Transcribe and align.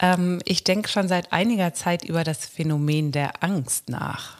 Ähm, 0.00 0.40
ich 0.44 0.64
denke 0.64 0.88
schon 0.88 1.08
seit 1.08 1.32
einiger 1.32 1.74
Zeit 1.74 2.04
über 2.04 2.24
das 2.24 2.46
Phänomen 2.46 3.12
der 3.12 3.42
Angst 3.42 3.88
nach. 3.88 4.38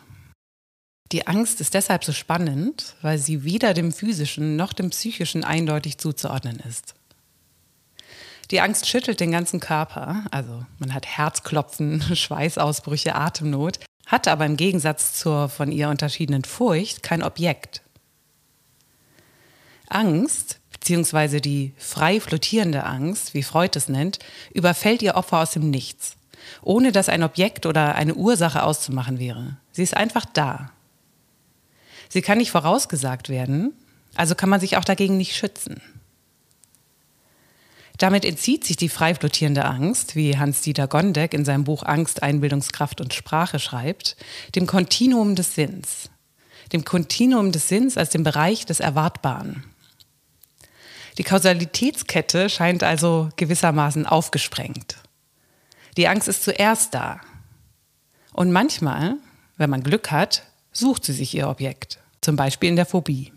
Die 1.11 1.27
Angst 1.27 1.61
ist 1.61 1.74
deshalb 1.74 2.04
so 2.04 2.12
spannend, 2.12 2.95
weil 3.00 3.18
sie 3.18 3.42
weder 3.42 3.73
dem 3.73 3.92
physischen 3.92 4.56
noch 4.56 4.73
dem 4.73 4.91
psychischen 4.91 5.42
eindeutig 5.42 5.98
zuzuordnen 5.98 6.60
ist. 6.60 6.95
Die 8.50 8.60
Angst 8.60 8.86
schüttelt 8.86 9.20
den 9.20 9.30
ganzen 9.30 9.60
Körper, 9.60 10.24
also 10.30 10.64
man 10.79 10.95
hat 10.95 11.06
Herzklopfen, 11.06 12.02
Schweißausbrüche, 12.16 13.14
Atemnot, 13.14 13.80
hat 14.06 14.28
aber 14.28 14.47
im 14.47 14.56
Gegensatz 14.56 15.14
zur 15.14 15.48
von 15.48 15.70
ihr 15.70 15.88
unterschiedenen 15.88 16.45
Furcht 16.45 17.02
kein 17.02 17.22
Objekt. 17.22 17.83
Angst, 19.88 20.61
beziehungsweise 20.88 21.42
die 21.42 21.74
frei 21.77 22.19
flottierende 22.19 22.84
Angst, 22.84 23.34
wie 23.34 23.42
Freud 23.42 23.77
es 23.77 23.91
nennt, 23.91 24.20
überfällt 24.55 25.02
ihr 25.02 25.16
Opfer 25.16 25.41
aus 25.41 25.51
dem 25.51 25.69
Nichts, 25.69 26.16
ohne 26.62 26.92
dass 26.92 27.11
ein 27.11 27.23
Objekt 27.23 27.66
oder 27.66 27.95
eine 27.95 28.14
Ursache 28.14 28.62
auszumachen 28.62 29.19
wäre. 29.19 29.59
Sie 29.70 29.83
ist 29.83 29.95
einfach 29.95 30.24
da. 30.24 30.73
Sie 32.09 32.23
kann 32.23 32.38
nicht 32.38 32.52
vorausgesagt 32.52 33.28
werden, 33.28 33.74
also 34.14 34.34
kann 34.34 34.48
man 34.48 34.61
sich 34.61 34.78
auch 34.78 34.84
dagegen 34.84 35.19
nicht 35.19 35.37
schützen. 35.37 35.83
Damit 37.98 38.25
entzieht 38.25 38.64
sich 38.64 38.78
die 38.78 38.89
frei 38.89 39.14
flottierende 39.14 39.66
Angst, 39.66 40.16
wie 40.16 40.39
Hans-Dieter 40.39 40.89
Gondek 40.89 41.34
in 41.34 41.45
seinem 41.45 41.64
Buch 41.64 41.83
Angst, 41.83 42.23
Einbildungskraft 42.23 43.02
und 43.02 43.12
Sprache 43.12 43.59
schreibt, 43.59 44.16
dem 44.55 44.66
Kontinuum 44.66 45.34
des 45.34 45.55
Sinns. 45.55 46.09
Dem 46.72 46.86
Kontinuum 46.86 47.53
des 47.53 47.69
Sinns 47.69 47.98
als 47.98 48.09
dem 48.09 48.22
Bereich 48.22 48.64
des 48.64 48.81
Erwartbaren. 48.81 49.64
Die 51.19 51.24
Kausalitätskette 51.24 52.48
scheint 52.48 52.84
also 52.84 53.28
gewissermaßen 53.36 54.06
aufgesprengt. 54.06 54.97
Die 55.97 56.06
Angst 56.06 56.28
ist 56.28 56.44
zuerst 56.44 56.94
da. 56.94 57.20
Und 58.33 58.52
manchmal, 58.52 59.16
wenn 59.56 59.69
man 59.69 59.83
Glück 59.83 60.12
hat, 60.12 60.44
sucht 60.70 61.05
sie 61.05 61.12
sich 61.12 61.34
ihr 61.34 61.48
Objekt, 61.48 61.98
zum 62.20 62.36
Beispiel 62.36 62.69
in 62.69 62.77
der 62.77 62.86
Phobie. 62.86 63.33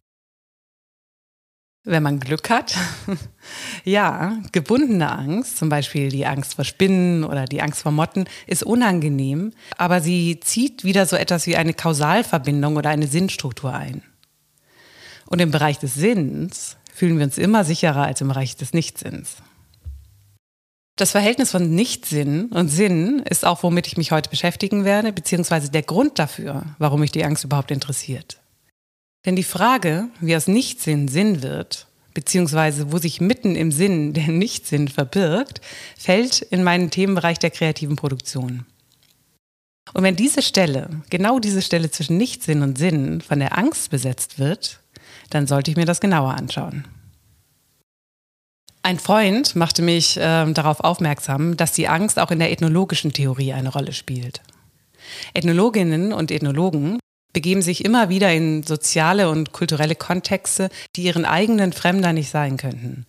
Wenn 1.84 2.04
man 2.04 2.20
Glück 2.20 2.52
hat, 2.52 2.76
ja, 3.84 4.38
gebundene 4.52 5.12
Angst, 5.12 5.58
zum 5.58 5.70
Beispiel 5.70 6.10
die 6.10 6.28
Angst 6.28 6.54
vor 6.54 6.66
Spinnen 6.66 7.24
oder 7.24 7.46
die 7.46 7.64
Angst 7.64 7.82
vor 7.82 7.92
Motten, 7.92 8.26
ist 8.46 8.62
unangenehm, 8.62 9.54
aber 9.78 10.02
sie 10.02 10.40
zieht 10.40 10.84
wieder 10.84 11.08
so 11.08 11.16
etwas 11.16 11.48
wie 11.48 11.58
eine 11.58 11.74
Kausalverbindung 11.74 12.76
oder 12.76 12.92
eine 12.92 13.08
Sinnstruktur 13.08 13.74
ein. 13.74 14.04
Und 15.26 15.42
im 15.42 15.50
Bereich 15.50 15.80
des 15.80 15.96
Sinns 15.96 16.78
fühlen 17.02 17.18
wir 17.18 17.26
uns 17.26 17.40
immer 17.40 17.64
sicherer 17.64 18.04
als 18.06 18.22
im 18.22 18.28
Bereich 18.28 18.56
des 18.58 18.74
Nichtsinns. 18.74 19.38
Das 20.98 21.10
Verhältnis 21.10 21.50
von 21.50 21.74
Nichtsinn 21.74 22.50
und 22.50 22.68
Sinn 22.68 23.24
ist 23.28 23.44
auch, 23.44 23.64
womit 23.64 23.88
ich 23.88 23.98
mich 23.98 24.12
heute 24.12 24.30
beschäftigen 24.30 24.86
werde, 24.86 25.12
beziehungsweise 25.12 25.72
der 25.72 25.82
Grund 25.82 26.20
dafür, 26.20 26.64
warum 26.78 27.00
mich 27.00 27.12
die 27.12 27.26
Angst 27.26 27.44
überhaupt 27.44 27.72
interessiert. 27.72 28.38
Denn 29.26 29.36
die 29.36 29.42
Frage, 29.42 30.10
wie 30.20 30.36
aus 30.36 30.46
Nichtsinn 30.46 31.08
Sinn 31.08 31.42
wird, 31.42 31.88
beziehungsweise 32.14 32.92
wo 32.92 33.00
sich 33.00 33.20
mitten 33.20 33.56
im 33.56 33.72
Sinn 33.72 34.14
der 34.14 34.28
Nichtsinn 34.28 34.88
verbirgt, 34.88 35.60
fällt 35.98 36.44
in 36.44 36.64
meinen 36.64 36.92
Themenbereich 36.92 37.40
der 37.40 37.50
kreativen 37.50 37.96
Produktion. 37.96 38.68
Und 39.96 40.04
wenn 40.04 40.16
diese 40.16 40.44
Stelle, 40.44 41.02
genau 41.10 41.40
diese 41.40 41.64
Stelle 41.64 41.90
zwischen 41.90 42.18
Nichtsinn 42.18 42.62
und 42.62 42.78
Sinn 42.78 43.22
von 43.22 43.40
der 43.40 43.58
Angst 43.58 43.90
besetzt 43.90 44.38
wird, 44.38 44.81
dann 45.34 45.48
sollte 45.48 45.72
ich 45.72 45.78
mir 45.78 45.86
das 45.86 46.00
genauer 46.00 46.34
anschauen. 46.36 46.86
Ein 48.84 49.00
Freund 49.00 49.56
machte 49.56 49.82
mich 49.82 50.18
äh, 50.18 50.52
darauf 50.54 50.80
aufmerksam, 50.80 51.56
dass 51.56 51.72
die 51.72 51.88
Angst 51.88 52.18
auch 52.18 52.32
in 52.32 52.40
der 52.40 52.52
ethnologischen 52.52 53.14
Theorie 53.14 53.54
eine 53.54 53.70
Rolle 53.70 53.94
spielt. 53.94 54.42
Ethnologinnen 55.34 56.14
und 56.14 56.32
Ethnologen 56.32 57.00
begeben 57.34 57.62
sich 57.62 57.86
immer 57.86 58.10
wieder 58.10 58.34
in 58.34 58.64
soziale 58.64 59.30
und 59.30 59.52
kulturelle 59.52 59.96
Kontexte, 59.96 60.70
die 60.96 61.04
ihren 61.04 61.26
eigenen 61.26 61.74
Fremder 61.74 62.12
nicht 62.12 62.30
sein 62.30 62.58
könnten, 62.58 63.06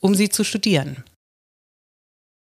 um 0.00 0.14
sie 0.14 0.28
zu 0.28 0.44
studieren. 0.44 1.04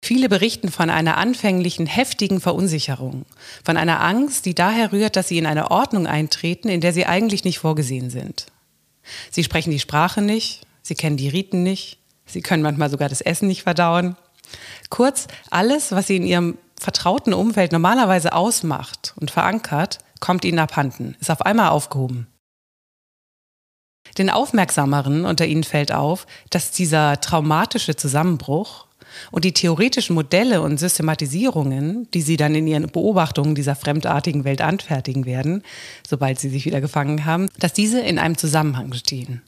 Viele 0.04 0.28
berichten 0.28 0.70
von 0.70 0.90
einer 0.90 1.16
anfänglichen 1.16 1.86
heftigen 1.86 2.40
Verunsicherung, 2.40 3.24
von 3.64 3.76
einer 3.76 4.00
Angst, 4.00 4.46
die 4.46 4.54
daher 4.54 4.92
rührt, 4.92 5.14
dass 5.14 5.28
sie 5.28 5.38
in 5.38 5.46
eine 5.46 5.70
Ordnung 5.70 6.06
eintreten, 6.06 6.68
in 6.68 6.80
der 6.80 6.92
sie 6.92 7.06
eigentlich 7.06 7.44
nicht 7.44 7.60
vorgesehen 7.60 8.10
sind. 8.10 8.46
Sie 9.30 9.44
sprechen 9.44 9.70
die 9.70 9.78
Sprache 9.78 10.22
nicht, 10.22 10.66
sie 10.82 10.94
kennen 10.94 11.16
die 11.16 11.28
Riten 11.28 11.62
nicht, 11.62 11.98
sie 12.26 12.42
können 12.42 12.62
manchmal 12.62 12.90
sogar 12.90 13.08
das 13.08 13.20
Essen 13.20 13.48
nicht 13.48 13.62
verdauen. 13.62 14.16
Kurz, 14.90 15.28
alles, 15.50 15.92
was 15.92 16.06
sie 16.06 16.16
in 16.16 16.26
ihrem 16.26 16.58
vertrauten 16.78 17.32
Umfeld 17.32 17.72
normalerweise 17.72 18.32
ausmacht 18.32 19.14
und 19.20 19.30
verankert, 19.30 19.98
kommt 20.20 20.44
ihnen 20.44 20.58
abhanden, 20.58 21.16
ist 21.20 21.30
auf 21.30 21.42
einmal 21.42 21.70
aufgehoben. 21.70 22.26
Den 24.18 24.30
Aufmerksameren 24.30 25.24
unter 25.24 25.46
ihnen 25.46 25.64
fällt 25.64 25.92
auf, 25.92 26.26
dass 26.50 26.70
dieser 26.70 27.20
traumatische 27.20 27.96
Zusammenbruch 27.96 28.86
und 29.30 29.44
die 29.44 29.52
theoretischen 29.52 30.14
Modelle 30.14 30.62
und 30.62 30.78
Systematisierungen, 30.78 32.08
die 32.12 32.22
sie 32.22 32.36
dann 32.36 32.54
in 32.54 32.66
ihren 32.66 32.88
Beobachtungen 32.88 33.54
dieser 33.54 33.76
fremdartigen 33.76 34.44
Welt 34.44 34.60
anfertigen 34.60 35.26
werden, 35.26 35.62
sobald 36.06 36.40
sie 36.40 36.48
sich 36.48 36.64
wieder 36.64 36.80
gefangen 36.80 37.24
haben, 37.24 37.48
dass 37.58 37.72
diese 37.72 38.00
in 38.00 38.18
einem 38.18 38.36
Zusammenhang 38.36 38.92
stehen. 38.92 39.42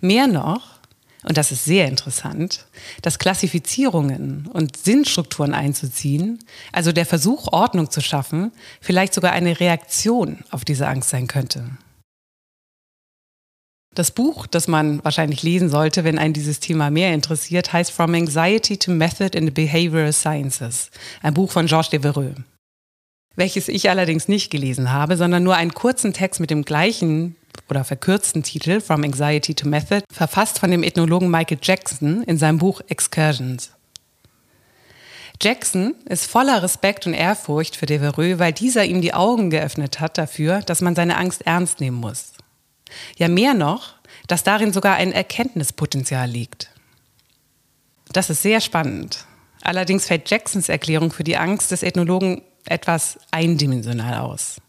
Mehr 0.00 0.26
noch, 0.26 0.80
und 1.24 1.36
das 1.36 1.50
ist 1.50 1.64
sehr 1.64 1.88
interessant, 1.88 2.66
dass 3.02 3.18
Klassifizierungen 3.18 4.46
und 4.52 4.76
Sinnstrukturen 4.76 5.54
einzuziehen, 5.54 6.38
also 6.72 6.92
der 6.92 7.06
Versuch, 7.06 7.52
Ordnung 7.52 7.90
zu 7.90 8.00
schaffen, 8.00 8.52
vielleicht 8.80 9.14
sogar 9.14 9.32
eine 9.32 9.58
Reaktion 9.58 10.44
auf 10.50 10.64
diese 10.64 10.86
Angst 10.86 11.10
sein 11.10 11.26
könnte. 11.26 11.70
Das 13.96 14.10
Buch, 14.10 14.46
das 14.46 14.68
man 14.68 15.02
wahrscheinlich 15.06 15.42
lesen 15.42 15.70
sollte, 15.70 16.04
wenn 16.04 16.18
einen 16.18 16.34
dieses 16.34 16.60
Thema 16.60 16.90
mehr 16.90 17.14
interessiert, 17.14 17.72
heißt 17.72 17.90
From 17.90 18.12
Anxiety 18.14 18.76
to 18.76 18.90
Method 18.90 19.30
in 19.34 19.46
the 19.46 19.50
Behavioral 19.50 20.12
Sciences, 20.12 20.90
ein 21.22 21.32
Buch 21.32 21.50
von 21.50 21.64
Georges 21.64 21.88
Devereux. 21.88 22.34
Welches 23.36 23.68
ich 23.68 23.88
allerdings 23.88 24.28
nicht 24.28 24.50
gelesen 24.50 24.92
habe, 24.92 25.16
sondern 25.16 25.44
nur 25.44 25.56
einen 25.56 25.72
kurzen 25.72 26.12
Text 26.12 26.40
mit 26.40 26.50
dem 26.50 26.66
gleichen 26.66 27.36
oder 27.70 27.84
verkürzten 27.84 28.42
Titel 28.42 28.82
From 28.82 29.02
Anxiety 29.02 29.54
to 29.54 29.66
Method, 29.66 30.04
verfasst 30.12 30.58
von 30.58 30.70
dem 30.70 30.82
Ethnologen 30.82 31.30
Michael 31.30 31.58
Jackson 31.62 32.22
in 32.24 32.36
seinem 32.36 32.58
Buch 32.58 32.82
Excursions. 32.88 33.70
Jackson 35.40 35.94
ist 36.04 36.30
voller 36.30 36.62
Respekt 36.62 37.06
und 37.06 37.14
Ehrfurcht 37.14 37.76
für 37.76 37.86
Devereux, 37.86 38.38
weil 38.38 38.52
dieser 38.52 38.84
ihm 38.84 39.00
die 39.00 39.14
Augen 39.14 39.48
geöffnet 39.48 40.00
hat 40.00 40.18
dafür, 40.18 40.60
dass 40.60 40.82
man 40.82 40.94
seine 40.94 41.16
Angst 41.16 41.46
ernst 41.46 41.80
nehmen 41.80 41.96
muss. 41.96 42.35
Ja, 43.16 43.28
mehr 43.28 43.54
noch, 43.54 43.94
dass 44.26 44.44
darin 44.44 44.72
sogar 44.72 44.96
ein 44.96 45.12
Erkenntnispotenzial 45.12 46.28
liegt. 46.28 46.70
Das 48.12 48.30
ist 48.30 48.42
sehr 48.42 48.60
spannend. 48.60 49.26
Allerdings 49.62 50.06
fällt 50.06 50.30
Jacksons 50.30 50.68
Erklärung 50.68 51.10
für 51.10 51.24
die 51.24 51.36
Angst 51.36 51.70
des 51.72 51.82
Ethnologen 51.82 52.42
etwas 52.66 53.18
eindimensional 53.30 54.20
aus. 54.20 54.60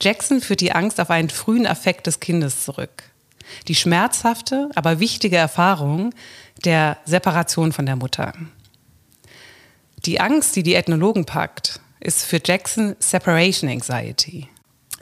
Jackson 0.00 0.40
führt 0.40 0.60
die 0.60 0.72
Angst 0.72 1.00
auf 1.00 1.10
einen 1.10 1.30
frühen 1.30 1.66
Affekt 1.66 2.06
des 2.06 2.20
Kindes 2.20 2.64
zurück. 2.64 3.04
Die 3.68 3.74
schmerzhafte, 3.74 4.70
aber 4.74 5.00
wichtige 5.00 5.36
Erfahrung 5.36 6.14
der 6.64 6.98
Separation 7.04 7.72
von 7.72 7.86
der 7.86 7.96
Mutter. 7.96 8.32
Die 10.04 10.20
Angst, 10.20 10.56
die 10.56 10.62
die 10.62 10.74
Ethnologen 10.74 11.24
packt, 11.24 11.80
ist 12.00 12.24
für 12.24 12.40
Jackson 12.44 12.96
Separation 12.98 13.70
Anxiety. 13.70 14.48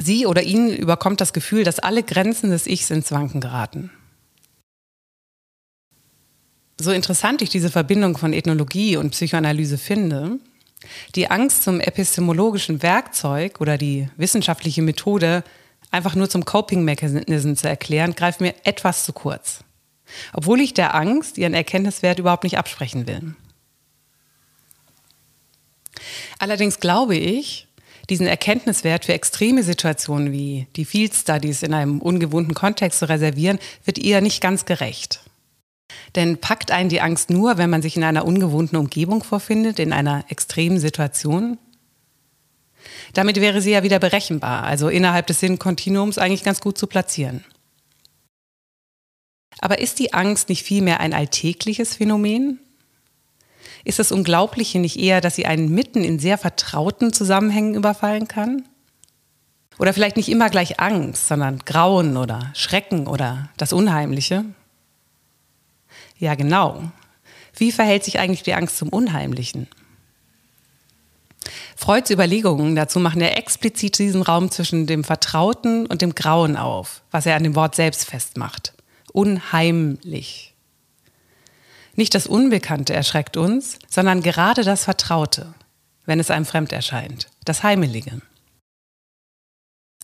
Sie 0.04 0.26
oder 0.26 0.42
ihn 0.42 0.70
überkommt 0.70 1.20
das 1.20 1.32
Gefühl, 1.32 1.64
dass 1.64 1.78
alle 1.78 2.02
Grenzen 2.02 2.50
des 2.50 2.66
Ichs 2.66 2.90
ins 2.90 3.12
Wanken 3.12 3.40
geraten. 3.40 3.90
So 6.78 6.90
interessant 6.90 7.42
ich 7.42 7.50
diese 7.50 7.70
Verbindung 7.70 8.16
von 8.16 8.32
Ethnologie 8.32 8.96
und 8.96 9.10
Psychoanalyse 9.10 9.78
finde, 9.78 10.38
die 11.14 11.30
Angst 11.30 11.62
zum 11.62 11.80
epistemologischen 11.80 12.82
Werkzeug 12.82 13.60
oder 13.60 13.78
die 13.78 14.08
wissenschaftliche 14.16 14.82
Methode 14.82 15.44
einfach 15.92 16.14
nur 16.14 16.28
zum 16.28 16.44
Coping-Mechanism 16.44 17.54
zu 17.54 17.68
erklären, 17.68 18.14
greift 18.14 18.40
mir 18.40 18.54
etwas 18.64 19.04
zu 19.04 19.12
kurz. 19.12 19.60
Obwohl 20.32 20.60
ich 20.60 20.74
der 20.74 20.94
Angst 20.94 21.38
ihren 21.38 21.54
Erkenntniswert 21.54 22.18
überhaupt 22.18 22.44
nicht 22.44 22.58
absprechen 22.58 23.06
will. 23.06 23.34
Allerdings 26.38 26.80
glaube 26.80 27.14
ich, 27.16 27.68
diesen 28.10 28.26
Erkenntniswert 28.26 29.04
für 29.04 29.12
extreme 29.12 29.62
Situationen 29.62 30.32
wie 30.32 30.66
die 30.76 30.84
Field 30.84 31.14
Studies 31.14 31.62
in 31.62 31.74
einem 31.74 32.00
ungewohnten 32.00 32.54
Kontext 32.54 32.98
zu 32.98 33.08
reservieren, 33.08 33.58
wird 33.84 33.98
eher 33.98 34.20
nicht 34.20 34.40
ganz 34.40 34.64
gerecht. 34.64 35.20
Denn 36.14 36.38
packt 36.38 36.70
einen 36.70 36.88
die 36.88 37.00
Angst 37.00 37.30
nur, 37.30 37.58
wenn 37.58 37.70
man 37.70 37.82
sich 37.82 37.96
in 37.96 38.04
einer 38.04 38.24
ungewohnten 38.24 38.76
Umgebung 38.76 39.22
vorfindet, 39.22 39.78
in 39.78 39.92
einer 39.92 40.24
extremen 40.28 40.78
Situation? 40.78 41.58
Damit 43.12 43.40
wäre 43.40 43.60
sie 43.60 43.70
ja 43.70 43.82
wieder 43.82 43.98
berechenbar, 43.98 44.64
also 44.64 44.88
innerhalb 44.88 45.26
des 45.26 45.40
Sinnkontinuums 45.40 46.18
eigentlich 46.18 46.44
ganz 46.44 46.60
gut 46.60 46.78
zu 46.78 46.86
platzieren. 46.86 47.44
Aber 49.60 49.78
ist 49.78 49.98
die 49.98 50.12
Angst 50.12 50.48
nicht 50.48 50.64
vielmehr 50.64 51.00
ein 51.00 51.12
alltägliches 51.12 51.96
Phänomen? 51.96 52.58
Ist 53.84 53.98
das 53.98 54.12
Unglaubliche 54.12 54.78
nicht 54.78 54.98
eher, 54.98 55.20
dass 55.20 55.36
sie 55.36 55.46
einen 55.46 55.70
mitten 55.70 56.04
in 56.04 56.18
sehr 56.18 56.38
vertrauten 56.38 57.12
Zusammenhängen 57.12 57.74
überfallen 57.74 58.28
kann? 58.28 58.64
Oder 59.78 59.92
vielleicht 59.92 60.16
nicht 60.16 60.28
immer 60.28 60.50
gleich 60.50 60.78
Angst, 60.80 61.26
sondern 61.26 61.58
Grauen 61.60 62.16
oder 62.16 62.52
Schrecken 62.54 63.06
oder 63.06 63.50
das 63.56 63.72
Unheimliche? 63.72 64.44
Ja, 66.18 66.34
genau. 66.34 66.84
Wie 67.56 67.72
verhält 67.72 68.04
sich 68.04 68.18
eigentlich 68.18 68.42
die 68.42 68.54
Angst 68.54 68.78
zum 68.78 68.88
Unheimlichen? 68.90 69.66
Freuds 71.76 72.10
Überlegungen 72.10 72.76
dazu 72.76 73.00
machen 73.00 73.20
ja 73.20 73.28
explizit 73.28 73.98
diesen 73.98 74.22
Raum 74.22 74.50
zwischen 74.50 74.86
dem 74.86 75.02
Vertrauten 75.02 75.86
und 75.86 76.00
dem 76.00 76.14
Grauen 76.14 76.56
auf, 76.56 77.02
was 77.10 77.26
er 77.26 77.34
an 77.34 77.42
dem 77.42 77.56
Wort 77.56 77.74
selbst 77.74 78.04
festmacht. 78.04 78.74
Unheimlich. 79.12 80.51
Nicht 81.94 82.14
das 82.14 82.26
Unbekannte 82.26 82.94
erschreckt 82.94 83.36
uns, 83.36 83.78
sondern 83.88 84.22
gerade 84.22 84.64
das 84.64 84.84
Vertraute, 84.84 85.54
wenn 86.06 86.20
es 86.20 86.30
einem 86.30 86.46
fremd 86.46 86.72
erscheint, 86.72 87.28
das 87.44 87.62
Heimelige. 87.62 88.22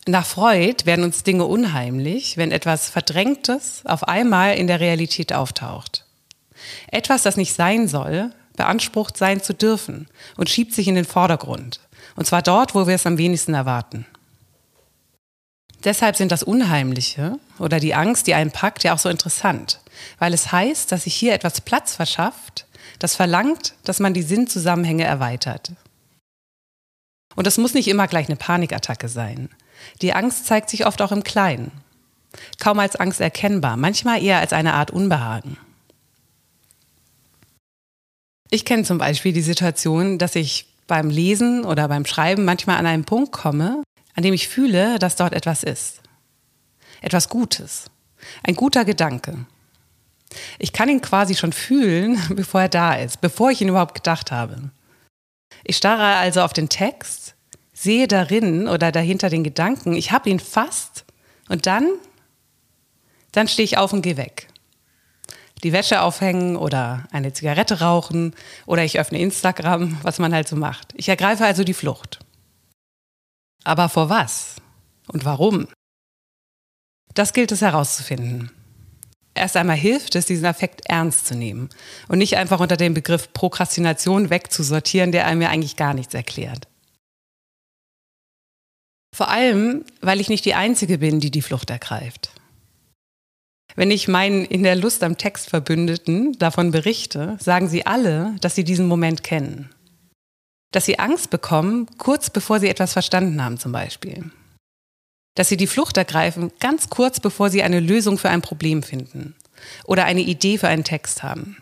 Nach 0.07 0.25
Freud 0.25 0.85
werden 0.85 1.03
uns 1.03 1.23
Dinge 1.23 1.45
unheimlich, 1.45 2.37
wenn 2.37 2.51
etwas 2.51 2.89
Verdrängtes 2.89 3.81
auf 3.85 4.07
einmal 4.07 4.55
in 4.55 4.67
der 4.67 4.79
Realität 4.79 5.33
auftaucht. 5.33 6.05
Etwas, 6.91 7.23
das 7.23 7.37
nicht 7.37 7.53
sein 7.53 7.87
soll, 7.87 8.31
beansprucht 8.55 9.17
sein 9.17 9.41
zu 9.41 9.53
dürfen 9.53 10.07
und 10.35 10.49
schiebt 10.49 10.73
sich 10.73 10.87
in 10.87 10.95
den 10.95 11.05
Vordergrund. 11.05 11.79
Und 12.15 12.25
zwar 12.25 12.41
dort, 12.41 12.75
wo 12.75 12.87
wir 12.87 12.95
es 12.95 13.05
am 13.05 13.17
wenigsten 13.17 13.53
erwarten. 13.53 14.05
Deshalb 15.83 16.17
sind 16.17 16.31
das 16.31 16.43
Unheimliche 16.43 17.39
oder 17.57 17.79
die 17.79 17.95
Angst, 17.95 18.27
die 18.27 18.33
einen 18.33 18.51
packt, 18.51 18.83
ja 18.83 18.93
auch 18.93 18.99
so 18.99 19.09
interessant, 19.09 19.79
weil 20.17 20.33
es 20.33 20.51
heißt, 20.51 20.91
dass 20.91 21.03
sich 21.03 21.15
hier 21.15 21.33
etwas 21.33 21.61
Platz 21.61 21.95
verschafft, 21.95 22.65
das 22.99 23.15
verlangt, 23.15 23.75
dass 23.83 23.99
man 23.99 24.13
die 24.13 24.21
Sinnzusammenhänge 24.21 25.03
erweitert. 25.03 25.71
Und 27.35 27.47
das 27.47 27.57
muss 27.57 27.73
nicht 27.73 27.87
immer 27.87 28.07
gleich 28.07 28.27
eine 28.27 28.35
Panikattacke 28.35 29.07
sein. 29.07 29.49
Die 30.01 30.13
Angst 30.13 30.45
zeigt 30.45 30.69
sich 30.69 30.85
oft 30.85 31.01
auch 31.01 31.11
im 31.11 31.23
Kleinen. 31.23 31.71
Kaum 32.59 32.79
als 32.79 32.95
Angst 32.95 33.21
erkennbar, 33.21 33.77
manchmal 33.77 34.21
eher 34.21 34.39
als 34.39 34.53
eine 34.53 34.73
Art 34.73 34.91
Unbehagen. 34.91 35.57
Ich 38.51 38.65
kenne 38.65 38.83
zum 38.83 38.97
Beispiel 38.97 39.31
die 39.31 39.41
Situation, 39.41 40.17
dass 40.17 40.35
ich 40.35 40.67
beim 40.87 41.09
Lesen 41.09 41.63
oder 41.65 41.87
beim 41.87 42.05
Schreiben 42.05 42.45
manchmal 42.45 42.77
an 42.77 42.87
einen 42.87 43.05
Punkt 43.05 43.31
komme, 43.31 43.83
an 44.15 44.23
dem 44.23 44.33
ich 44.33 44.47
fühle, 44.47 44.99
dass 44.99 45.15
dort 45.15 45.33
etwas 45.33 45.63
ist. 45.63 46.01
Etwas 47.01 47.29
Gutes. 47.29 47.85
Ein 48.43 48.55
guter 48.55 48.85
Gedanke. 48.85 49.45
Ich 50.57 50.73
kann 50.73 50.89
ihn 50.89 51.01
quasi 51.01 51.35
schon 51.35 51.53
fühlen, 51.53 52.21
bevor 52.35 52.61
er 52.61 52.69
da 52.69 52.93
ist, 52.93 53.21
bevor 53.21 53.51
ich 53.51 53.61
ihn 53.61 53.69
überhaupt 53.69 53.95
gedacht 53.95 54.31
habe. 54.31 54.71
Ich 55.63 55.77
starre 55.77 56.17
also 56.17 56.41
auf 56.41 56.53
den 56.53 56.69
Text, 56.69 57.35
sehe 57.73 58.07
darin 58.07 58.67
oder 58.67 58.91
dahinter 58.91 59.29
den 59.29 59.43
Gedanken, 59.43 59.93
ich 59.93 60.11
habe 60.11 60.29
ihn 60.29 60.39
fast 60.39 61.05
und 61.47 61.65
dann, 61.65 61.89
dann 63.31 63.47
stehe 63.47 63.65
ich 63.65 63.77
auf 63.77 63.93
und 63.93 64.01
gehe 64.01 64.17
weg 64.17 64.49
die 65.63 65.73
Wäsche 65.73 66.01
aufhängen 66.01 66.55
oder 66.55 67.07
eine 67.11 67.33
Zigarette 67.33 67.81
rauchen 67.81 68.35
oder 68.65 68.83
ich 68.83 68.99
öffne 68.99 69.19
Instagram, 69.19 69.97
was 70.03 70.19
man 70.19 70.33
halt 70.33 70.47
so 70.47 70.55
macht. 70.55 70.93
Ich 70.95 71.09
ergreife 71.09 71.45
also 71.45 71.63
die 71.63 71.73
Flucht. 71.73 72.19
Aber 73.63 73.89
vor 73.89 74.09
was 74.09 74.55
und 75.07 75.25
warum? 75.25 75.67
Das 77.13 77.33
gilt 77.33 77.51
es 77.51 77.61
herauszufinden. 77.61 78.51
Erst 79.39 79.55
einmal 79.55 79.77
hilft 79.77 80.15
es, 80.15 80.25
diesen 80.25 80.45
Affekt 80.45 80.81
ernst 80.89 81.25
zu 81.25 81.33
nehmen 81.33 81.69
und 82.09 82.17
nicht 82.17 82.35
einfach 82.35 82.59
unter 82.59 82.75
dem 82.75 82.93
Begriff 82.93 83.31
Prokrastination 83.31 84.29
wegzusortieren, 84.29 85.13
der 85.13 85.25
einem 85.25 85.41
ja 85.41 85.49
eigentlich 85.49 85.77
gar 85.77 85.93
nichts 85.93 86.13
erklärt. 86.13 86.67
Vor 89.15 89.29
allem, 89.29 89.85
weil 90.01 90.19
ich 90.19 90.27
nicht 90.27 90.43
die 90.43 90.55
Einzige 90.55 90.97
bin, 90.97 91.21
die 91.21 91.31
die 91.31 91.41
Flucht 91.41 91.69
ergreift. 91.69 92.31
Wenn 93.75 93.91
ich 93.91 94.09
meinen 94.09 94.43
in 94.43 94.63
der 94.63 94.75
Lust 94.75 95.03
am 95.03 95.17
Text 95.17 95.49
Verbündeten 95.49 96.37
davon 96.37 96.71
berichte, 96.71 97.37
sagen 97.39 97.69
sie 97.69 97.85
alle, 97.85 98.35
dass 98.41 98.55
sie 98.55 98.65
diesen 98.65 98.87
Moment 98.87 99.23
kennen. 99.23 99.69
Dass 100.71 100.83
sie 100.83 100.99
Angst 100.99 101.29
bekommen, 101.29 101.87
kurz 101.97 102.29
bevor 102.29 102.59
sie 102.59 102.67
etwas 102.67 102.91
verstanden 102.91 103.41
haben 103.41 103.57
zum 103.57 103.71
Beispiel. 103.71 104.31
Dass 105.35 105.49
sie 105.49 105.57
die 105.57 105.67
Flucht 105.67 105.97
ergreifen, 105.97 106.51
ganz 106.59 106.89
kurz 106.89 107.19
bevor 107.19 107.49
sie 107.49 107.63
eine 107.63 107.79
Lösung 107.79 108.17
für 108.17 108.29
ein 108.29 108.41
Problem 108.41 108.83
finden 108.83 109.35
oder 109.85 110.05
eine 110.05 110.21
Idee 110.21 110.57
für 110.57 110.67
einen 110.67 110.83
Text 110.83 111.23
haben. 111.23 111.57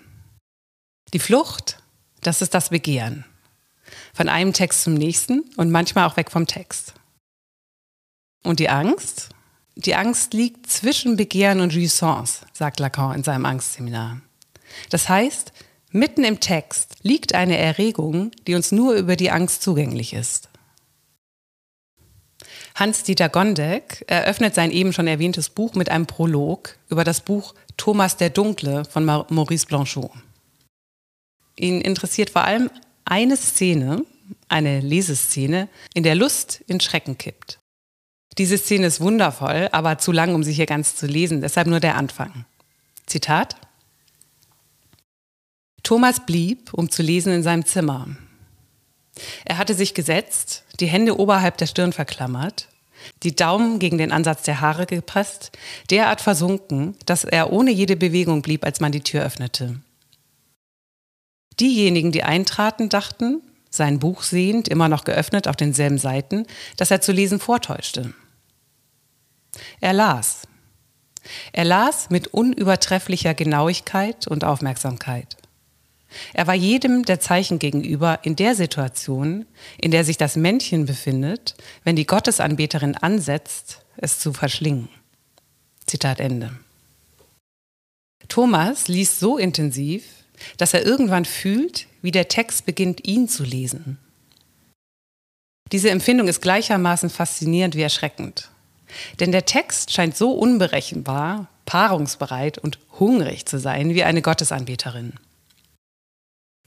Die 1.13 1.19
Flucht, 1.19 1.79
das 2.21 2.41
ist 2.41 2.53
das 2.53 2.69
Begehren. 2.69 3.25
Von 4.13 4.29
einem 4.29 4.53
Text 4.53 4.83
zum 4.83 4.93
nächsten 4.93 5.41
und 5.55 5.71
manchmal 5.71 6.07
auch 6.07 6.17
weg 6.17 6.31
vom 6.31 6.47
Text. 6.47 6.93
Und 8.43 8.59
die 8.59 8.69
Angst, 8.69 9.29
die 9.75 9.95
Angst 9.95 10.33
liegt 10.33 10.69
zwischen 10.69 11.17
Begehren 11.17 11.61
und 11.61 11.73
Jouissance, 11.73 12.45
sagt 12.51 12.79
Lacan 12.79 13.15
in 13.15 13.23
seinem 13.23 13.45
Angstseminar. 13.45 14.21
Das 14.89 15.07
heißt, 15.07 15.53
mitten 15.91 16.23
im 16.23 16.39
Text 16.39 16.95
liegt 17.03 17.33
eine 17.33 17.57
Erregung, 17.57 18.31
die 18.47 18.55
uns 18.55 18.71
nur 18.71 18.95
über 18.95 19.15
die 19.15 19.31
Angst 19.31 19.61
zugänglich 19.61 20.13
ist. 20.13 20.49
Hans-Dieter 22.77 23.29
Gondek 23.29 24.05
eröffnet 24.05 24.53
sein 24.53 24.69
eben 24.69 24.93
schon 24.93 25.07
erwähntes 25.07 25.49
Buch 25.49 25.73
mit 25.73 25.89
einem 25.89 26.05
Prolog 26.05 26.77
über 26.89 27.03
das 27.03 27.21
Buch 27.21 27.55
Thomas 27.75 28.17
der 28.17 28.29
Dunkle 28.29 28.85
von 28.85 29.03
Maurice 29.03 29.65
Blanchot. 29.65 30.11
Ihn 31.55 31.81
interessiert 31.81 32.29
vor 32.29 32.43
allem 32.43 32.69
eine 33.03 33.35
Szene, 33.35 34.05
eine 34.47 34.79
Leseszene, 34.81 35.69
in 35.95 36.03
der 36.03 36.13
Lust 36.13 36.63
in 36.67 36.79
Schrecken 36.79 37.17
kippt. 37.17 37.57
Diese 38.37 38.59
Szene 38.59 38.85
ist 38.85 39.01
wundervoll, 39.01 39.69
aber 39.71 39.97
zu 39.97 40.11
lang, 40.11 40.35
um 40.35 40.43
sie 40.43 40.53
hier 40.53 40.67
ganz 40.67 40.95
zu 40.95 41.07
lesen, 41.07 41.41
deshalb 41.41 41.65
nur 41.65 41.79
der 41.79 41.95
Anfang. 41.95 42.45
Zitat. 43.07 43.55
Thomas 45.81 46.23
blieb, 46.27 46.73
um 46.73 46.91
zu 46.91 47.01
lesen, 47.01 47.33
in 47.33 47.41
seinem 47.41 47.65
Zimmer. 47.65 48.07
Er 49.45 49.57
hatte 49.57 49.73
sich 49.73 49.95
gesetzt, 49.95 50.63
die 50.79 50.85
Hände 50.85 51.17
oberhalb 51.17 51.57
der 51.57 51.65
Stirn 51.65 51.93
verklammert, 51.93 52.67
die 53.23 53.35
Daumen 53.35 53.79
gegen 53.79 53.97
den 53.97 54.11
Ansatz 54.11 54.43
der 54.43 54.61
Haare 54.61 54.85
gepresst, 54.85 55.51
derart 55.89 56.21
versunken, 56.21 56.95
dass 57.05 57.23
er 57.23 57.51
ohne 57.51 57.71
jede 57.71 57.95
Bewegung 57.95 58.41
blieb, 58.41 58.65
als 58.65 58.79
man 58.79 58.91
die 58.91 59.01
Tür 59.01 59.23
öffnete. 59.23 59.79
Diejenigen, 61.59 62.11
die 62.11 62.23
eintraten, 62.23 62.89
dachten, 62.89 63.41
sein 63.69 63.99
Buch 63.99 64.23
sehend, 64.23 64.67
immer 64.67 64.89
noch 64.89 65.03
geöffnet 65.03 65.47
auf 65.47 65.55
denselben 65.55 65.97
Seiten, 65.97 66.45
dass 66.77 66.91
er 66.91 67.01
zu 67.01 67.11
lesen 67.11 67.39
vortäuschte. 67.39 68.13
Er 69.79 69.93
las. 69.93 70.47
Er 71.51 71.65
las 71.65 72.09
mit 72.09 72.27
unübertrefflicher 72.27 73.33
Genauigkeit 73.33 74.27
und 74.27 74.43
Aufmerksamkeit. 74.43 75.37
Er 76.33 76.47
war 76.47 76.53
jedem 76.53 77.03
der 77.03 77.19
Zeichen 77.19 77.59
gegenüber 77.59 78.19
in 78.23 78.35
der 78.35 78.55
Situation, 78.55 79.45
in 79.77 79.91
der 79.91 80.03
sich 80.03 80.17
das 80.17 80.35
Männchen 80.35 80.85
befindet, 80.85 81.55
wenn 81.83 81.95
die 81.95 82.05
Gottesanbeterin 82.05 82.95
ansetzt, 82.95 83.81
es 83.97 84.19
zu 84.19 84.33
verschlingen. 84.33 84.89
Zitat 85.85 86.19
Ende. 86.19 86.51
Thomas 88.27 88.87
liest 88.87 89.19
so 89.19 89.37
intensiv, 89.37 90.03
dass 90.57 90.73
er 90.73 90.85
irgendwann 90.85 91.25
fühlt, 91.25 91.87
wie 92.01 92.11
der 92.11 92.27
Text 92.27 92.65
beginnt, 92.65 93.07
ihn 93.07 93.27
zu 93.27 93.43
lesen. 93.43 93.97
Diese 95.71 95.89
Empfindung 95.89 96.27
ist 96.27 96.41
gleichermaßen 96.41 97.09
faszinierend 97.09 97.75
wie 97.75 97.81
erschreckend. 97.81 98.49
Denn 99.19 99.31
der 99.31 99.45
Text 99.45 99.91
scheint 99.91 100.15
so 100.15 100.31
unberechenbar, 100.31 101.47
paarungsbereit 101.65 102.57
und 102.57 102.79
hungrig 102.99 103.45
zu 103.45 103.59
sein 103.59 103.93
wie 103.93 104.03
eine 104.03 104.21
Gottesanbeterin. 104.21 105.13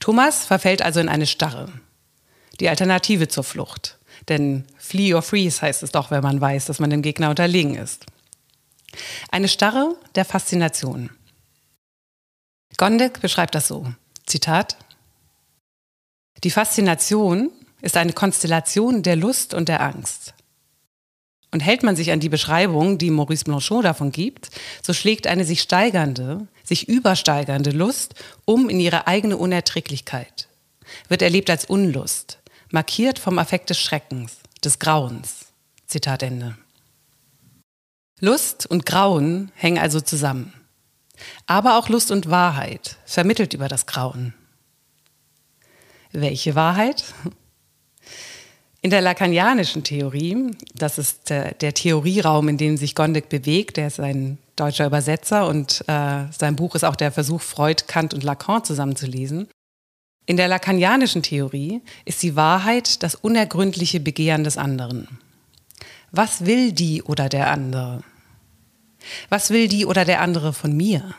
Thomas 0.01 0.45
verfällt 0.45 0.81
also 0.81 0.99
in 0.99 1.07
eine 1.07 1.27
Starre. 1.27 1.71
Die 2.59 2.67
Alternative 2.67 3.29
zur 3.29 3.45
Flucht. 3.45 3.97
Denn 4.27 4.65
flee 4.77 5.13
or 5.13 5.21
freeze 5.21 5.61
heißt 5.61 5.83
es 5.83 5.91
doch, 5.91 6.11
wenn 6.11 6.23
man 6.23 6.41
weiß, 6.41 6.65
dass 6.65 6.79
man 6.79 6.89
dem 6.89 7.01
Gegner 7.01 7.29
unterlegen 7.29 7.75
ist. 7.75 8.05
Eine 9.31 9.47
Starre 9.47 9.95
der 10.15 10.25
Faszination. 10.25 11.11
Gondek 12.77 13.21
beschreibt 13.21 13.55
das 13.55 13.67
so. 13.67 13.93
Zitat. 14.25 14.75
Die 16.43 16.51
Faszination 16.51 17.51
ist 17.81 17.95
eine 17.95 18.13
Konstellation 18.13 19.03
der 19.03 19.15
Lust 19.15 19.53
und 19.53 19.69
der 19.69 19.81
Angst. 19.81 20.33
Und 21.51 21.59
hält 21.59 21.83
man 21.83 21.95
sich 21.95 22.11
an 22.11 22.19
die 22.19 22.29
Beschreibung, 22.29 22.97
die 22.97 23.11
Maurice 23.11 23.43
Blanchot 23.43 23.85
davon 23.85 24.11
gibt, 24.11 24.49
so 24.81 24.93
schlägt 24.93 25.27
eine 25.27 25.45
sich 25.45 25.61
steigernde, 25.61 26.47
sich 26.71 26.87
übersteigernde 26.87 27.71
Lust 27.71 28.15
um 28.45 28.69
in 28.69 28.79
ihre 28.79 29.05
eigene 29.05 29.35
Unerträglichkeit, 29.35 30.47
wird 31.09 31.21
erlebt 31.21 31.49
als 31.49 31.65
Unlust, 31.65 32.39
markiert 32.69 33.19
vom 33.19 33.37
Affekt 33.39 33.69
des 33.69 33.79
Schreckens, 33.79 34.37
des 34.63 34.79
Grauens. 34.79 35.47
Zitat 35.85 36.23
Ende. 36.23 36.57
Lust 38.21 38.65
und 38.67 38.85
Grauen 38.85 39.51
hängen 39.55 39.79
also 39.79 39.99
zusammen. 39.99 40.53
Aber 41.45 41.77
auch 41.77 41.89
Lust 41.89 42.09
und 42.09 42.29
Wahrheit, 42.29 42.95
vermittelt 43.05 43.53
über 43.53 43.67
das 43.67 43.85
Grauen. 43.85 44.33
Welche 46.13 46.55
Wahrheit? 46.55 47.03
In 48.83 48.89
der 48.89 49.01
lacanianischen 49.01 49.83
Theorie, 49.83 50.55
das 50.73 50.97
ist 50.97 51.29
der, 51.29 51.53
der, 51.53 51.75
Theorieraum, 51.75 52.49
in 52.49 52.57
dem 52.57 52.77
sich 52.77 52.95
Gondek 52.95 53.29
bewegt, 53.29 53.77
der 53.77 53.87
ist 53.87 53.99
ein 53.99 54.39
deutscher 54.55 54.87
Übersetzer 54.87 55.47
und 55.47 55.83
äh, 55.87 56.23
sein 56.31 56.55
Buch 56.55 56.73
ist 56.73 56.83
auch 56.83 56.95
der 56.95 57.11
Versuch, 57.11 57.41
Freud, 57.41 57.83
Kant 57.85 58.15
und 58.15 58.23
Lacan 58.23 58.63
zusammenzulesen. 58.63 59.47
In 60.25 60.35
der 60.35 60.47
lacanianischen 60.47 61.21
Theorie 61.21 61.81
ist 62.05 62.23
die 62.23 62.35
Wahrheit 62.35 63.03
das 63.03 63.13
unergründliche 63.13 63.99
Begehren 63.99 64.43
des 64.43 64.57
anderen. 64.57 65.19
Was 66.11 66.45
will 66.45 66.71
die 66.71 67.03
oder 67.03 67.29
der 67.29 67.51
andere? 67.51 68.03
Was 69.29 69.51
will 69.51 69.67
die 69.67 69.85
oder 69.85 70.05
der 70.05 70.21
andere 70.21 70.53
von 70.53 70.75
mir? 70.75 71.13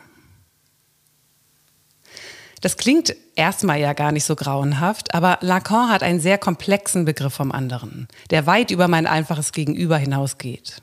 Das 2.63 2.77
klingt 2.77 3.13
erstmal 3.35 3.81
ja 3.81 3.91
gar 3.91 4.13
nicht 4.13 4.23
so 4.23 4.37
grauenhaft, 4.37 5.13
aber 5.13 5.37
Lacan 5.41 5.89
hat 5.89 6.01
einen 6.01 6.21
sehr 6.21 6.37
komplexen 6.37 7.03
Begriff 7.03 7.33
vom 7.33 7.51
anderen, 7.51 8.07
der 8.29 8.45
weit 8.45 8.71
über 8.71 8.87
mein 8.87 9.05
einfaches 9.05 9.51
Gegenüber 9.51 9.97
hinausgeht. 9.97 10.81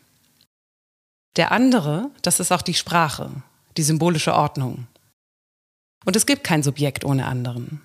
Der 1.37 1.52
andere, 1.52 2.10
das 2.20 2.38
ist 2.38 2.52
auch 2.52 2.60
die 2.60 2.75
Sprache, 2.75 3.30
die 3.78 3.82
symbolische 3.82 4.34
Ordnung. 4.34 4.88
Und 6.04 6.16
es 6.16 6.26
gibt 6.26 6.44
kein 6.44 6.62
Subjekt 6.62 7.06
ohne 7.06 7.25
anderen. 7.25 7.80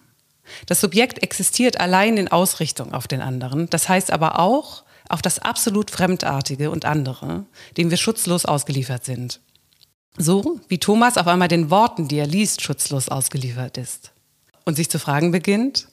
Das 0.65 0.81
Subjekt 0.81 1.23
existiert 1.23 1.79
allein 1.79 2.17
in 2.17 2.27
Ausrichtung 2.27 2.93
auf 2.93 3.07
den 3.07 3.21
anderen, 3.21 3.69
das 3.69 3.87
heißt 3.87 4.11
aber 4.11 4.39
auch 4.39 4.83
auf 5.07 5.21
das 5.21 5.39
absolut 5.39 5.89
Fremdartige 5.89 6.69
und 6.69 6.83
andere, 6.83 7.45
dem 7.77 7.91
wir 7.91 7.97
schutzlos 7.97 8.43
ausgeliefert 8.43 9.05
sind. 9.05 9.39
So 10.17 10.59
wie 10.69 10.77
Thomas 10.77 11.17
auf 11.17 11.27
einmal 11.27 11.47
den 11.47 11.69
Worten, 11.69 12.07
die 12.07 12.17
er 12.17 12.27
liest, 12.27 12.61
schutzlos 12.61 13.09
ausgeliefert 13.09 13.77
ist. 13.77 14.11
Und 14.63 14.75
sich 14.75 14.89
zu 14.89 14.97
fragen 14.97 15.31
beginnt, 15.31 15.87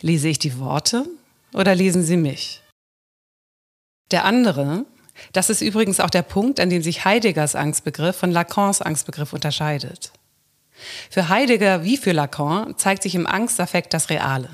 lese 0.00 0.28
ich 0.28 0.38
die 0.38 0.58
Worte 0.58 1.06
oder 1.52 1.74
lesen 1.74 2.04
sie 2.04 2.16
mich? 2.16 2.62
Der 4.10 4.24
andere, 4.24 4.84
das 5.32 5.50
ist 5.50 5.62
übrigens 5.62 6.00
auch 6.00 6.10
der 6.10 6.22
Punkt, 6.22 6.60
an 6.60 6.70
dem 6.70 6.82
sich 6.82 7.04
Heideggers 7.04 7.54
Angstbegriff 7.54 8.16
von 8.16 8.30
Lacans 8.30 8.82
Angstbegriff 8.82 9.32
unterscheidet. 9.32 10.12
Für 11.10 11.28
Heidegger 11.28 11.84
wie 11.84 11.96
für 11.96 12.12
Lacan 12.12 12.76
zeigt 12.76 13.02
sich 13.02 13.14
im 13.14 13.26
Angstaffekt 13.26 13.94
das 13.94 14.10
Reale. 14.10 14.50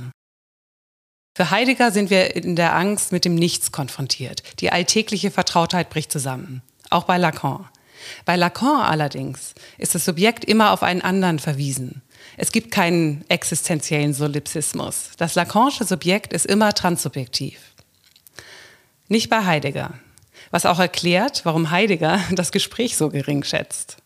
Für 1.36 1.50
Heidegger 1.50 1.90
sind 1.90 2.10
wir 2.10 2.36
in 2.36 2.56
der 2.56 2.76
Angst 2.76 3.10
mit 3.10 3.24
dem 3.24 3.34
Nichts 3.34 3.72
konfrontiert. 3.72 4.42
Die 4.60 4.70
alltägliche 4.70 5.30
Vertrautheit 5.30 5.90
bricht 5.90 6.12
zusammen. 6.12 6.62
Auch 6.90 7.04
bei 7.04 7.18
Lacan. 7.18 7.68
Bei 8.24 8.36
Lacan 8.36 8.82
allerdings 8.82 9.54
ist 9.78 9.94
das 9.94 10.04
Subjekt 10.04 10.44
immer 10.44 10.72
auf 10.72 10.82
einen 10.82 11.02
anderen 11.02 11.38
verwiesen. 11.38 12.02
Es 12.36 12.52
gibt 12.52 12.70
keinen 12.70 13.24
existenziellen 13.28 14.14
Solipsismus. 14.14 15.10
Das 15.18 15.34
Lacanische 15.34 15.84
Subjekt 15.84 16.32
ist 16.32 16.46
immer 16.46 16.72
transsubjektiv. 16.72 17.58
Nicht 19.08 19.28
bei 19.28 19.44
Heidegger. 19.44 19.94
Was 20.50 20.66
auch 20.66 20.78
erklärt, 20.78 21.44
warum 21.44 21.70
Heidegger 21.70 22.20
das 22.32 22.52
Gespräch 22.52 22.96
so 22.96 23.08
gering 23.08 23.42
schätzt. 23.42 23.96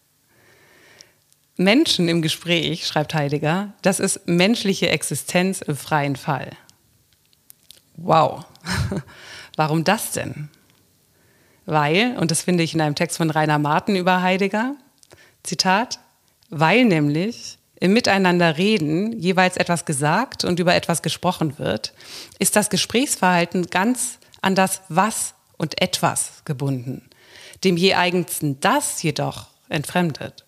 Menschen 1.57 2.09
im 2.09 2.21
Gespräch, 2.21 2.87
schreibt 2.87 3.15
Heidegger, 3.15 3.73
das 3.83 3.99
ist 3.99 4.27
menschliche 4.27 4.91
Existenz 4.91 5.63
im 5.63 5.77
freien 5.77 6.17
Fall. 6.17 6.51
Wow. 7.97 8.45
Warum 9.57 9.85
das 9.85 10.13
denn? 10.13 10.51
Weil, 11.67 12.17
und 12.17 12.31
das 12.31 12.43
finde 12.43 12.63
ich 12.63 12.75
in 12.75 12.81
einem 12.81 12.95
Text 12.95 13.17
von 13.17 13.31
Rainer 13.31 13.59
Martin 13.59 13.97
über 13.97 14.23
Heidegger, 14.23 14.77
Zitat, 15.43 15.99
weil 16.49 16.85
nämlich 16.85 17.59
im 17.79 17.93
Miteinanderreden 17.93 19.13
jeweils 19.19 19.57
etwas 19.57 19.85
gesagt 19.85 20.45
und 20.45 20.59
über 20.61 20.75
etwas 20.75 21.03
gesprochen 21.03 21.59
wird, 21.59 21.93
ist 22.39 22.57
das 22.57 22.71
Gesprächsverhalten 22.71 23.67
ganz 23.67 24.19
an 24.41 24.55
das 24.55 24.81
Was 24.89 25.35
und 25.59 25.81
Etwas 25.81 26.43
gebunden, 26.45 27.03
dem 27.65 27.77
je 27.77 27.95
eigensten 27.95 28.61
Das 28.61 29.03
jedoch 29.03 29.49
entfremdet. 29.69 30.45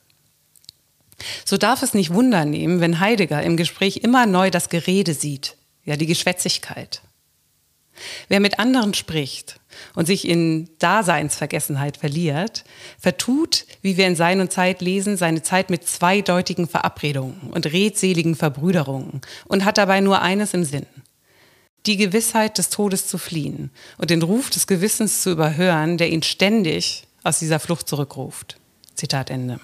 So 1.44 1.56
darf 1.56 1.82
es 1.82 1.94
nicht 1.94 2.14
Wunder 2.14 2.44
nehmen, 2.44 2.80
wenn 2.80 3.00
Heidegger 3.00 3.42
im 3.42 3.56
Gespräch 3.56 3.98
immer 3.98 4.26
neu 4.26 4.50
das 4.50 4.68
Gerede 4.68 5.14
sieht, 5.14 5.56
ja 5.84 5.96
die 5.96 6.06
Geschwätzigkeit. 6.06 7.02
Wer 8.28 8.40
mit 8.40 8.58
anderen 8.58 8.94
spricht 8.94 9.60
und 9.94 10.06
sich 10.06 10.26
in 10.26 10.68
Daseinsvergessenheit 10.78 11.96
verliert, 11.96 12.64
vertut, 12.98 13.66
wie 13.82 13.96
wir 13.96 14.06
in 14.06 14.16
Sein 14.16 14.40
und 14.40 14.52
Zeit 14.52 14.80
lesen, 14.80 15.16
seine 15.16 15.42
Zeit 15.42 15.70
mit 15.70 15.86
zweideutigen 15.86 16.68
Verabredungen 16.68 17.50
und 17.52 17.66
redseligen 17.66 18.34
Verbrüderungen 18.34 19.20
und 19.46 19.64
hat 19.64 19.78
dabei 19.78 20.00
nur 20.00 20.22
eines 20.22 20.54
im 20.54 20.64
Sinn. 20.64 20.86
Die 21.86 21.96
Gewissheit 21.96 22.58
des 22.58 22.70
Todes 22.70 23.06
zu 23.06 23.18
fliehen 23.18 23.70
und 23.96 24.10
den 24.10 24.22
Ruf 24.22 24.50
des 24.50 24.66
Gewissens 24.66 25.22
zu 25.22 25.30
überhören, 25.30 25.96
der 25.96 26.10
ihn 26.10 26.22
ständig 26.22 27.04
aus 27.24 27.38
dieser 27.38 27.60
Flucht 27.60 27.88
zurückruft. 27.88 28.58
Zitat 28.94 29.30
Ende. 29.30 29.60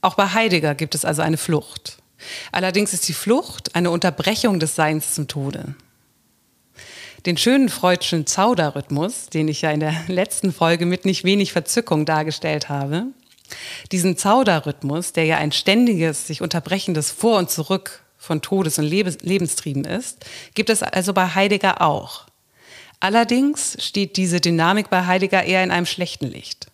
Auch 0.00 0.14
bei 0.14 0.28
Heidegger 0.28 0.74
gibt 0.74 0.94
es 0.94 1.04
also 1.04 1.22
eine 1.22 1.36
Flucht. 1.36 1.98
Allerdings 2.52 2.92
ist 2.92 3.08
die 3.08 3.12
Flucht 3.12 3.74
eine 3.74 3.90
Unterbrechung 3.90 4.60
des 4.60 4.74
Seins 4.74 5.14
zum 5.14 5.28
Tode 5.28 5.74
den 7.26 7.36
schönen 7.36 7.68
freudschen 7.68 8.26
Zauderrhythmus, 8.26 9.28
den 9.28 9.48
ich 9.48 9.62
ja 9.62 9.70
in 9.70 9.80
der 9.80 9.94
letzten 10.08 10.52
Folge 10.52 10.86
mit 10.86 11.04
nicht 11.04 11.24
wenig 11.24 11.52
Verzückung 11.52 12.04
dargestellt 12.04 12.68
habe, 12.68 13.06
diesen 13.92 14.16
Zauderrhythmus, 14.16 15.12
der 15.12 15.24
ja 15.24 15.38
ein 15.38 15.52
ständiges, 15.52 16.26
sich 16.26 16.42
unterbrechendes 16.42 17.10
Vor 17.10 17.38
und 17.38 17.50
Zurück 17.50 18.02
von 18.18 18.40
Todes- 18.40 18.78
und 18.78 18.86
Lebenstrieben 18.86 19.84
ist, 19.84 20.24
gibt 20.54 20.70
es 20.70 20.82
also 20.82 21.12
bei 21.12 21.28
Heidegger 21.34 21.82
auch. 21.82 22.24
Allerdings 23.00 23.76
steht 23.80 24.16
diese 24.16 24.40
Dynamik 24.40 24.88
bei 24.88 25.04
Heidegger 25.04 25.44
eher 25.44 25.62
in 25.62 25.70
einem 25.70 25.84
schlechten 25.84 26.26
Licht. 26.26 26.68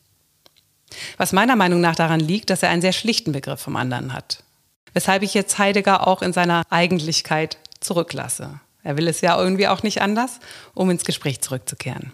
Was 1.16 1.32
meiner 1.32 1.56
Meinung 1.56 1.80
nach 1.80 1.96
daran 1.96 2.20
liegt, 2.20 2.50
dass 2.50 2.62
er 2.62 2.70
einen 2.70 2.82
sehr 2.82 2.92
schlichten 2.92 3.32
Begriff 3.32 3.60
vom 3.60 3.76
anderen 3.76 4.12
hat. 4.12 4.44
Weshalb 4.92 5.22
ich 5.22 5.34
jetzt 5.34 5.58
Heidegger 5.58 6.06
auch 6.06 6.22
in 6.22 6.32
seiner 6.32 6.62
Eigentlichkeit 6.70 7.58
zurücklasse. 7.80 8.60
Er 8.82 8.96
will 8.96 9.08
es 9.08 9.20
ja 9.20 9.40
irgendwie 9.40 9.68
auch 9.68 9.82
nicht 9.82 10.00
anders, 10.02 10.40
um 10.74 10.90
ins 10.90 11.04
Gespräch 11.04 11.40
zurückzukehren. 11.40 12.12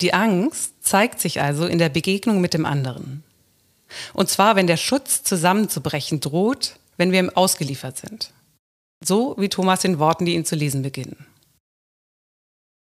Die 0.00 0.12
Angst 0.12 0.74
zeigt 0.82 1.20
sich 1.20 1.40
also 1.40 1.66
in 1.66 1.78
der 1.78 1.88
Begegnung 1.88 2.40
mit 2.40 2.52
dem 2.52 2.66
anderen. 2.66 3.22
Und 4.12 4.28
zwar, 4.28 4.56
wenn 4.56 4.66
der 4.66 4.76
Schutz 4.76 5.22
zusammenzubrechen 5.22 6.20
droht, 6.20 6.76
wenn 6.96 7.12
wir 7.12 7.20
ihm 7.20 7.30
ausgeliefert 7.30 7.96
sind. 7.98 8.32
So 9.04 9.34
wie 9.38 9.48
Thomas 9.48 9.84
in 9.84 9.98
Worten, 9.98 10.24
die 10.26 10.34
ihn 10.34 10.44
zu 10.44 10.56
lesen 10.56 10.82
beginnen. 10.82 11.26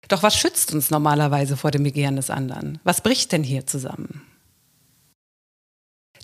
Doch 0.08 0.24
was 0.24 0.36
schützt 0.36 0.74
uns 0.74 0.90
normalerweise 0.90 1.56
vor 1.58 1.72
dem 1.72 1.84
Begehren 1.84 2.18
des 2.18 2.30
anderen? 2.30 2.80
Was 2.84 3.02
bricht 3.02 3.32
denn 3.32 3.44
hier 3.44 3.66
zusammen? 3.66 4.22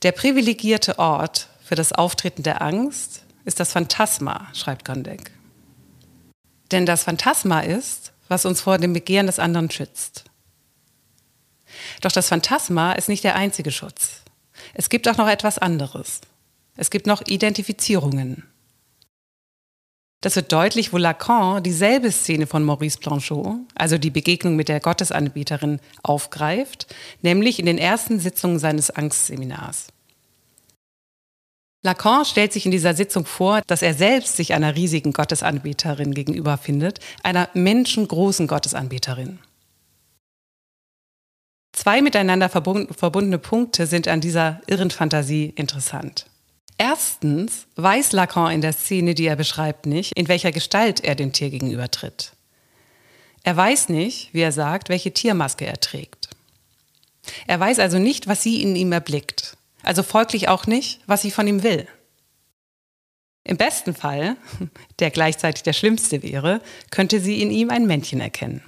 Der 0.04 0.12
privilegierte 0.12 1.00
Ort 1.00 1.48
für 1.64 1.76
das 1.76 1.94
Auftreten 1.94 2.44
der 2.44 2.62
Angst 2.62 3.24
ist 3.48 3.62
das 3.62 3.72
Phantasma, 3.72 4.48
schreibt 4.54 4.84
Gondek. 4.84 5.32
Denn 6.72 6.86
das 6.86 7.04
Phantasma 7.06 7.62
ist, 7.62 8.12
was 8.28 8.46
uns 8.46 8.60
vor 8.60 8.78
dem 8.78 8.92
Begehren 8.92 9.26
des 9.26 9.40
anderen 9.40 9.72
schützt. 9.72 10.26
Doch 12.02 12.12
das 12.12 12.28
Phantasma 12.28 12.92
ist 12.92 13.08
nicht 13.08 13.24
der 13.24 13.38
einzige 13.38 13.72
Schutz. 13.72 14.22
Es 14.74 14.90
gibt 14.90 15.08
auch 15.08 15.16
noch 15.16 15.30
etwas 15.30 15.58
anderes. 15.58 16.20
Es 16.76 16.90
gibt 16.90 17.08
noch 17.08 17.22
Identifizierungen. 17.26 18.44
Das 20.20 20.36
wird 20.36 20.52
deutlich, 20.52 20.92
wo 20.92 20.98
Lacan 20.98 21.64
dieselbe 21.64 22.12
Szene 22.12 22.48
von 22.48 22.66
Maurice 22.66 23.00
Blanchot, 23.00 23.60
also 23.76 23.98
die 23.98 24.10
Begegnung 24.10 24.58
mit 24.58 24.68
der 24.68 24.82
Gottesanbeterin, 24.82 25.80
aufgreift, 26.04 26.94
nämlich 27.22 27.60
in 27.60 27.66
den 27.66 27.78
ersten 27.78 28.20
Sitzungen 28.20 28.60
seines 28.60 28.90
Angstseminars. 28.90 29.88
Lacan 31.84 32.26
stellt 32.26 32.54
sich 32.54 32.66
in 32.66 32.72
dieser 32.72 32.94
Sitzung 32.96 33.26
vor, 33.26 33.62
dass 33.68 33.82
er 33.82 33.94
selbst 33.94 34.36
sich 34.36 34.54
einer 34.54 34.76
riesigen 34.76 35.14
Gottesanbeterin 35.14 36.14
gegenüber 36.14 36.58
findet, 36.58 37.00
einer 37.24 37.50
menschengroßen 37.54 38.48
Gottesanbeterin. 38.48 39.40
Zwei 41.74 42.02
miteinander 42.02 42.50
verbundene 42.50 43.38
Punkte 43.38 43.86
sind 43.86 44.08
an 44.08 44.20
dieser 44.20 44.62
irren 44.66 44.90
Fantasie 44.90 45.54
interessant. 45.56 46.26
Erstens 46.80 47.68
weiß 47.76 48.12
Lacan 48.12 48.52
in 48.52 48.62
der 48.62 48.74
Szene, 48.74 49.14
die 49.14 49.26
er 49.26 49.36
beschreibt, 49.36 49.86
nicht, 49.86 50.14
in 50.18 50.28
welcher 50.28 50.52
Gestalt 50.52 51.04
er 51.04 51.14
dem 51.14 51.34
Tier 51.34 51.52
gegenübertritt. 51.52 52.34
Er 53.44 53.56
weiß 53.56 53.90
nicht, 53.90 54.34
wie 54.34 54.42
er 54.42 54.52
sagt, 54.52 54.90
welche 54.90 55.14
Tiermaske 55.14 55.66
er 55.66 55.80
trägt. 55.80 56.30
Er 57.46 57.60
weiß 57.60 57.80
also 57.80 58.00
nicht, 58.00 58.28
was 58.28 58.42
sie 58.42 58.62
in 58.64 58.76
ihm 58.76 58.92
erblickt 58.92 59.58
also 59.88 60.04
folglich 60.04 60.50
auch 60.50 60.68
nicht, 60.68 61.02
was 61.08 61.22
sie 61.22 61.32
von 61.32 61.48
ihm 61.48 61.64
will. 61.64 61.88
Im 63.44 63.58
besten 63.58 63.96
Fall, 63.96 64.36
der 65.00 65.10
gleichzeitig 65.10 65.64
der 65.64 65.74
schlimmste 65.74 66.22
wäre, 66.22 66.62
könnte 66.92 67.22
sie 67.22 67.42
in 67.42 67.50
ihm 67.50 67.70
ein 67.70 67.88
Männchen 67.88 68.20
erkennen. 68.20 68.62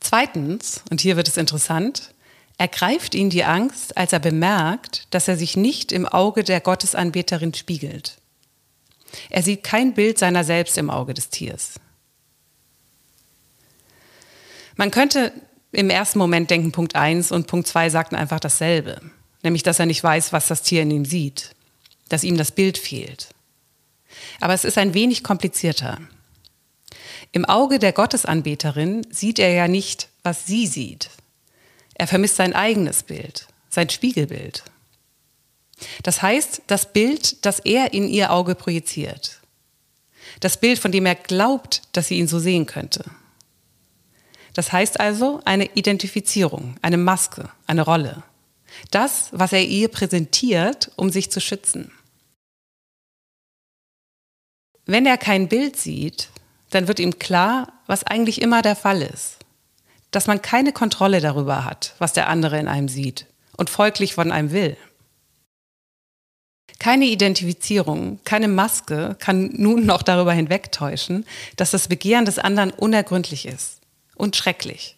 Zweitens, 0.00 0.82
und 0.90 1.00
hier 1.00 1.16
wird 1.16 1.26
es 1.26 1.38
interessant, 1.38 2.14
ergreift 2.58 3.14
ihn 3.14 3.30
die 3.30 3.44
Angst, 3.44 3.96
als 3.96 4.12
er 4.12 4.20
bemerkt, 4.20 5.06
dass 5.10 5.26
er 5.28 5.36
sich 5.36 5.56
nicht 5.56 5.90
im 5.90 6.06
Auge 6.06 6.44
der 6.44 6.60
Gottesanbeterin 6.60 7.54
spiegelt. 7.54 8.18
Er 9.30 9.42
sieht 9.42 9.64
kein 9.64 9.94
Bild 9.94 10.18
seiner 10.18 10.44
selbst 10.44 10.76
im 10.76 10.90
Auge 10.90 11.14
des 11.14 11.30
Tiers. 11.30 11.80
Man 14.76 14.90
könnte 14.90 15.32
im 15.76 15.90
ersten 15.90 16.18
Moment 16.18 16.50
denken, 16.50 16.72
Punkt 16.72 16.96
1 16.96 17.32
und 17.32 17.46
Punkt 17.46 17.66
2 17.66 17.90
sagten 17.90 18.16
einfach 18.16 18.40
dasselbe, 18.40 19.00
nämlich 19.42 19.62
dass 19.62 19.78
er 19.78 19.86
nicht 19.86 20.02
weiß, 20.02 20.32
was 20.32 20.48
das 20.48 20.62
Tier 20.62 20.82
in 20.82 20.90
ihm 20.90 21.04
sieht, 21.04 21.50
dass 22.08 22.24
ihm 22.24 22.38
das 22.38 22.50
Bild 22.50 22.78
fehlt. 22.78 23.28
Aber 24.40 24.54
es 24.54 24.64
ist 24.64 24.78
ein 24.78 24.94
wenig 24.94 25.22
komplizierter. 25.22 25.98
Im 27.32 27.44
Auge 27.44 27.78
der 27.78 27.92
Gottesanbeterin 27.92 29.06
sieht 29.10 29.38
er 29.38 29.52
ja 29.52 29.68
nicht, 29.68 30.08
was 30.22 30.46
sie 30.46 30.66
sieht. 30.66 31.10
Er 31.94 32.06
vermisst 32.06 32.36
sein 32.36 32.54
eigenes 32.54 33.02
Bild, 33.02 33.46
sein 33.68 33.90
Spiegelbild. 33.90 34.64
Das 36.02 36.22
heißt, 36.22 36.62
das 36.68 36.94
Bild, 36.94 37.44
das 37.44 37.60
er 37.60 37.92
in 37.92 38.08
ihr 38.08 38.32
Auge 38.32 38.54
projiziert. 38.54 39.40
Das 40.40 40.58
Bild, 40.58 40.78
von 40.78 40.92
dem 40.92 41.04
er 41.04 41.16
glaubt, 41.16 41.82
dass 41.92 42.08
sie 42.08 42.18
ihn 42.18 42.28
so 42.28 42.38
sehen 42.38 42.64
könnte. 42.64 43.04
Das 44.56 44.72
heißt 44.72 45.00
also 45.00 45.42
eine 45.44 45.66
Identifizierung, 45.74 46.76
eine 46.80 46.96
Maske, 46.96 47.50
eine 47.66 47.82
Rolle. 47.82 48.22
Das, 48.90 49.28
was 49.32 49.52
er 49.52 49.62
ihr 49.62 49.88
präsentiert, 49.88 50.90
um 50.96 51.10
sich 51.10 51.30
zu 51.30 51.42
schützen. 51.42 51.92
Wenn 54.86 55.04
er 55.04 55.18
kein 55.18 55.48
Bild 55.48 55.76
sieht, 55.76 56.30
dann 56.70 56.88
wird 56.88 57.00
ihm 57.00 57.18
klar, 57.18 57.70
was 57.86 58.04
eigentlich 58.04 58.40
immer 58.40 58.62
der 58.62 58.76
Fall 58.76 59.02
ist. 59.02 59.36
Dass 60.10 60.26
man 60.26 60.40
keine 60.40 60.72
Kontrolle 60.72 61.20
darüber 61.20 61.66
hat, 61.66 61.94
was 61.98 62.14
der 62.14 62.30
andere 62.30 62.58
in 62.58 62.66
einem 62.66 62.88
sieht 62.88 63.26
und 63.58 63.68
folglich 63.68 64.14
von 64.14 64.32
einem 64.32 64.52
will. 64.52 64.78
Keine 66.78 67.04
Identifizierung, 67.04 68.20
keine 68.24 68.48
Maske 68.48 69.16
kann 69.18 69.50
nun 69.52 69.84
noch 69.84 70.02
darüber 70.02 70.32
hinwegtäuschen, 70.32 71.26
dass 71.56 71.72
das 71.72 71.88
Begehren 71.88 72.24
des 72.24 72.38
anderen 72.38 72.70
unergründlich 72.70 73.44
ist 73.44 73.75
und 74.16 74.36
schrecklich. 74.36 74.96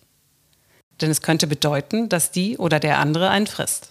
Denn 1.00 1.10
es 1.10 1.22
könnte 1.22 1.46
bedeuten, 1.46 2.08
dass 2.08 2.30
die 2.30 2.58
oder 2.58 2.80
der 2.80 2.98
andere 2.98 3.30
einen 3.30 3.46
frisst. 3.46 3.90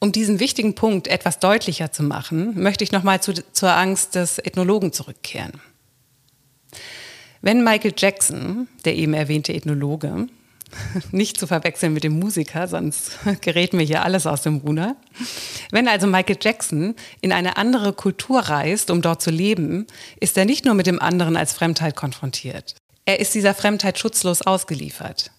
Um 0.00 0.10
diesen 0.10 0.40
wichtigen 0.40 0.74
Punkt 0.74 1.06
etwas 1.06 1.38
deutlicher 1.38 1.92
zu 1.92 2.02
machen, 2.02 2.60
möchte 2.60 2.82
ich 2.82 2.90
nochmal 2.90 3.22
zu, 3.22 3.34
zur 3.52 3.76
Angst 3.76 4.16
des 4.16 4.38
Ethnologen 4.38 4.92
zurückkehren. 4.92 5.60
Wenn 7.40 7.62
Michael 7.62 7.94
Jackson, 7.96 8.66
der 8.84 8.96
eben 8.96 9.14
erwähnte 9.14 9.52
Ethnologe, 9.52 10.26
nicht 11.12 11.38
zu 11.38 11.46
verwechseln 11.46 11.92
mit 11.92 12.02
dem 12.02 12.18
Musiker, 12.18 12.66
sonst 12.66 13.18
gerät 13.42 13.74
mir 13.74 13.84
hier 13.84 14.02
alles 14.02 14.26
aus 14.26 14.42
dem 14.42 14.56
Ruder. 14.58 14.96
Wenn 15.70 15.86
also 15.86 16.06
Michael 16.06 16.38
Jackson 16.40 16.96
in 17.20 17.32
eine 17.32 17.56
andere 17.56 17.92
Kultur 17.92 18.40
reist, 18.40 18.90
um 18.90 19.02
dort 19.02 19.22
zu 19.22 19.30
leben, 19.30 19.86
ist 20.18 20.36
er 20.36 20.46
nicht 20.46 20.64
nur 20.64 20.74
mit 20.74 20.86
dem 20.86 21.00
anderen 21.00 21.36
als 21.36 21.52
Fremdheit 21.52 21.94
konfrontiert. 21.94 22.74
Er 23.04 23.20
ist 23.20 23.34
dieser 23.34 23.54
Fremdheit 23.54 23.98
schutzlos 23.98 24.42
ausgeliefert. 24.42 25.30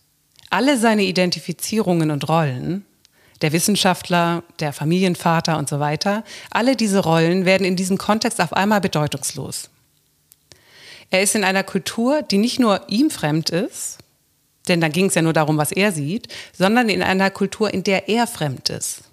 Alle 0.49 0.77
seine 0.77 1.03
Identifizierungen 1.03 2.11
und 2.11 2.27
Rollen, 2.27 2.85
der 3.41 3.51
Wissenschaftler, 3.51 4.43
der 4.59 4.73
Familienvater 4.73 5.57
und 5.57 5.69
so 5.69 5.79
weiter, 5.79 6.23
alle 6.51 6.75
diese 6.75 6.99
Rollen 6.99 7.45
werden 7.45 7.65
in 7.65 7.75
diesem 7.75 7.97
Kontext 7.97 8.39
auf 8.41 8.53
einmal 8.53 8.81
bedeutungslos. 8.81 9.69
Er 11.09 11.21
ist 11.21 11.35
in 11.35 11.43
einer 11.43 11.63
Kultur, 11.63 12.21
die 12.21 12.37
nicht 12.37 12.59
nur 12.59 12.89
ihm 12.89 13.09
fremd 13.09 13.49
ist, 13.49 13.99
denn 14.67 14.81
dann 14.81 14.91
ging 14.91 15.07
es 15.07 15.15
ja 15.15 15.21
nur 15.21 15.33
darum, 15.33 15.57
was 15.57 15.71
er 15.71 15.91
sieht, 15.91 16.27
sondern 16.53 16.89
in 16.89 17.03
einer 17.03 17.29
Kultur, 17.31 17.73
in 17.73 17.83
der 17.83 18.09
er 18.09 18.27
fremd 18.27 18.69
ist. 18.69 19.03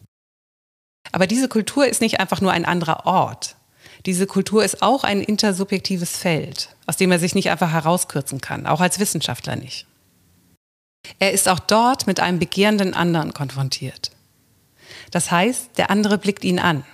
Aber 1.13 1.27
diese 1.27 1.49
Kultur 1.49 1.87
ist 1.87 2.01
nicht 2.01 2.21
einfach 2.21 2.41
nur 2.41 2.53
ein 2.53 2.65
anderer 2.65 3.07
Ort. 3.07 3.57
Diese 4.07 4.27
Kultur 4.27 4.65
ist 4.65 4.83
auch 4.83 5.05
ein 5.05 5.21
intersubjektives 5.21 6.17
Feld, 6.17 6.75
aus 6.87 6.97
dem 6.97 7.13
er 7.13 7.19
sich 7.19 7.35
nicht 7.35 7.51
einfach 7.51 7.71
herauskürzen 7.71 8.41
kann, 8.41 8.67
auch 8.67 8.81
als 8.81 8.99
Wissenschaftler 8.99 9.57
nicht. 9.57 9.87
Er 11.19 11.33
ist 11.33 11.49
auch 11.49 11.59
dort 11.59 12.07
mit 12.07 12.21
einem 12.21 12.39
begehrenden 12.39 12.95
anderen 12.95 13.35
konfrontiert. 13.35 14.11
Das 15.11 15.31
heißt, 15.31 15.77
der 15.77 15.91
andere 15.91 16.19
blickt 16.19 16.45
ihn 16.45 16.59
an. 16.59 16.85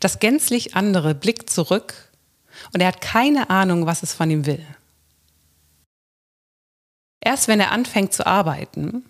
Das 0.00 0.18
gänzlich 0.18 0.76
andere 0.76 1.14
blickt 1.14 1.50
zurück 1.50 1.94
und 2.72 2.80
er 2.80 2.88
hat 2.88 3.00
keine 3.00 3.50
Ahnung, 3.50 3.86
was 3.86 4.02
es 4.02 4.12
von 4.12 4.30
ihm 4.30 4.46
will. 4.46 4.64
Erst 7.20 7.48
wenn 7.48 7.60
er 7.60 7.72
anfängt 7.72 8.12
zu 8.12 8.26
arbeiten, 8.26 9.04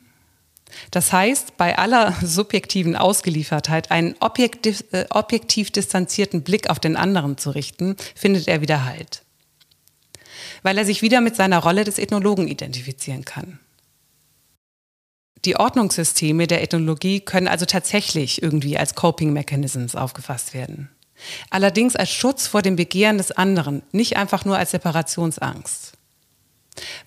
das 0.90 1.12
heißt, 1.12 1.56
bei 1.56 1.78
aller 1.78 2.14
subjektiven 2.22 2.96
Ausgeliefertheit 2.96 3.90
einen 3.90 4.14
objektiv, 4.20 4.84
äh, 4.92 5.06
objektiv 5.10 5.70
distanzierten 5.70 6.42
Blick 6.42 6.70
auf 6.70 6.78
den 6.78 6.96
anderen 6.96 7.38
zu 7.38 7.50
richten, 7.50 7.96
findet 8.14 8.48
er 8.48 8.60
wieder 8.60 8.84
Halt. 8.84 9.22
Weil 10.62 10.78
er 10.78 10.84
sich 10.84 11.02
wieder 11.02 11.20
mit 11.20 11.37
seiner 11.37 11.58
Rolle 11.58 11.84
des 11.84 11.98
Ethnologen 11.98 12.48
identifizieren 12.48 13.24
kann. 13.24 13.58
Die 15.44 15.56
Ordnungssysteme 15.56 16.46
der 16.46 16.62
Ethnologie 16.62 17.20
können 17.20 17.48
also 17.48 17.66
tatsächlich 17.66 18.42
irgendwie 18.42 18.78
als 18.78 18.94
Coping 18.94 19.32
Mechanisms 19.32 19.94
aufgefasst 19.94 20.54
werden. 20.54 20.88
Allerdings 21.50 21.96
als 21.96 22.10
Schutz 22.10 22.46
vor 22.46 22.62
dem 22.62 22.76
Begehren 22.76 23.18
des 23.18 23.30
anderen, 23.30 23.82
nicht 23.92 24.16
einfach 24.16 24.44
nur 24.44 24.56
als 24.56 24.70
Separationsangst. 24.70 25.92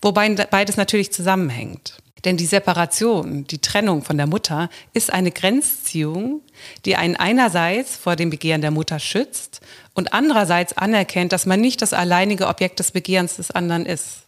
Wobei 0.00 0.34
beides 0.34 0.76
natürlich 0.76 1.12
zusammenhängt. 1.12 1.98
Denn 2.24 2.36
die 2.36 2.46
Separation, 2.46 3.44
die 3.44 3.60
Trennung 3.60 4.02
von 4.02 4.16
der 4.16 4.26
Mutter 4.26 4.68
ist 4.92 5.12
eine 5.12 5.30
Grenzziehung, 5.30 6.42
die 6.84 6.96
einen 6.96 7.16
einerseits 7.16 7.96
vor 7.96 8.16
dem 8.16 8.30
Begehren 8.30 8.60
der 8.60 8.70
Mutter 8.70 8.98
schützt 8.98 9.60
und 9.94 10.12
andererseits 10.12 10.76
anerkennt, 10.76 11.32
dass 11.32 11.46
man 11.46 11.60
nicht 11.60 11.80
das 11.80 11.92
alleinige 11.92 12.48
Objekt 12.48 12.80
des 12.80 12.90
Begehrens 12.90 13.36
des 13.36 13.50
anderen 13.50 13.86
ist. 13.86 14.22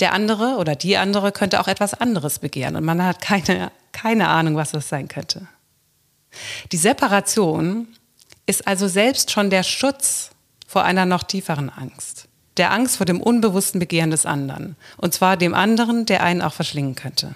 Der 0.00 0.12
andere 0.12 0.56
oder 0.58 0.76
die 0.76 0.96
andere 0.96 1.32
könnte 1.32 1.60
auch 1.60 1.68
etwas 1.68 1.94
anderes 1.94 2.38
begehren 2.38 2.76
und 2.76 2.84
man 2.84 3.02
hat 3.04 3.20
keine, 3.20 3.70
keine 3.92 4.28
Ahnung, 4.28 4.56
was 4.56 4.72
das 4.72 4.88
sein 4.88 5.08
könnte. 5.08 5.46
Die 6.72 6.76
Separation 6.76 7.88
ist 8.46 8.66
also 8.66 8.88
selbst 8.88 9.30
schon 9.30 9.50
der 9.50 9.62
Schutz 9.62 10.30
vor 10.66 10.84
einer 10.84 11.06
noch 11.06 11.22
tieferen 11.22 11.70
Angst 11.70 12.27
der 12.58 12.72
Angst 12.72 12.96
vor 12.96 13.06
dem 13.06 13.20
unbewussten 13.20 13.78
Begehren 13.78 14.10
des 14.10 14.26
anderen. 14.26 14.76
Und 14.96 15.14
zwar 15.14 15.36
dem 15.36 15.54
anderen, 15.54 16.06
der 16.06 16.22
einen 16.22 16.42
auch 16.42 16.52
verschlingen 16.52 16.94
könnte. 16.94 17.34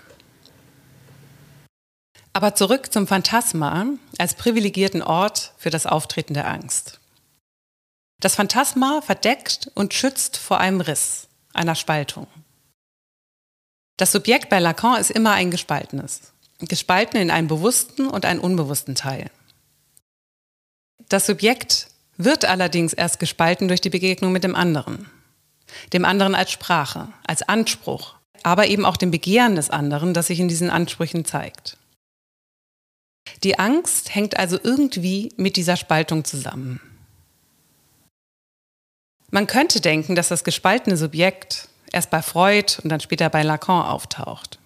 Aber 2.33 2.55
zurück 2.55 2.93
zum 2.93 3.07
Phantasma 3.07 3.87
als 4.19 4.35
privilegierten 4.35 5.03
Ort 5.03 5.53
für 5.59 5.71
das 5.71 5.87
Auftreten 5.87 6.35
der 6.35 6.49
Angst. 6.49 6.99
Das 8.21 8.37
Phantasma 8.37 9.01
verdeckt 9.03 9.71
und 9.75 9.95
schützt 9.95 10.37
vor 10.37 10.59
einem 10.59 10.81
Riss, 10.81 11.29
einer 11.53 11.75
Spaltung. 11.75 12.27
Das 13.99 14.13
Subjekt 14.13 14.49
bei 14.49 14.59
Lacan 14.59 15.01
ist 15.01 15.11
immer 15.11 15.33
ein 15.33 15.51
gespaltenes, 15.51 16.33
gespalten 16.61 17.21
in 17.21 17.31
einen 17.31 17.49
bewussten 17.49 18.09
und 18.09 18.25
einen 18.25 18.41
unbewussten 18.41 18.95
Teil. 18.95 19.31
Das 21.09 21.27
Subjekt 21.27 21.89
wird 22.17 22.45
allerdings 22.45 22.93
erst 22.93 23.19
gespalten 23.19 23.69
durch 23.69 23.81
die 23.81 23.91
Begegnung 23.91 24.33
mit 24.33 24.45
dem 24.45 24.55
anderen. 24.55 25.11
Dem 25.93 26.05
anderen 26.05 26.35
als 26.35 26.51
Sprache, 26.51 27.09
als 27.27 27.43
Anspruch, 27.43 28.15
aber 28.43 28.67
eben 28.67 28.85
auch 28.85 28.97
dem 28.97 29.11
Begehren 29.11 29.57
des 29.57 29.71
anderen, 29.71 30.15
das 30.15 30.27
sich 30.27 30.41
in 30.41 30.49
diesen 30.49 30.71
Ansprüchen 30.71 31.25
zeigt. 31.25 31.77
Die 33.43 33.59
Angst 33.59 34.15
hängt 34.15 34.39
also 34.39 34.59
irgendwie 34.63 35.33
mit 35.37 35.57
dieser 35.57 35.77
Spaltung 35.77 36.25
zusammen. 36.25 36.81
Man 39.31 39.47
könnte 39.47 39.81
denken, 39.81 40.15
dass 40.15 40.29
das 40.29 40.45
gespaltene 40.45 40.97
Subjekt 40.97 41.69
erst 41.91 42.11
bei 42.11 42.21
Freud 42.21 42.79
und 42.83 42.91
dann 42.91 43.01
später 43.01 43.31
bei 43.31 43.43
Lacan 43.43 43.87
auftaucht. 43.87 44.59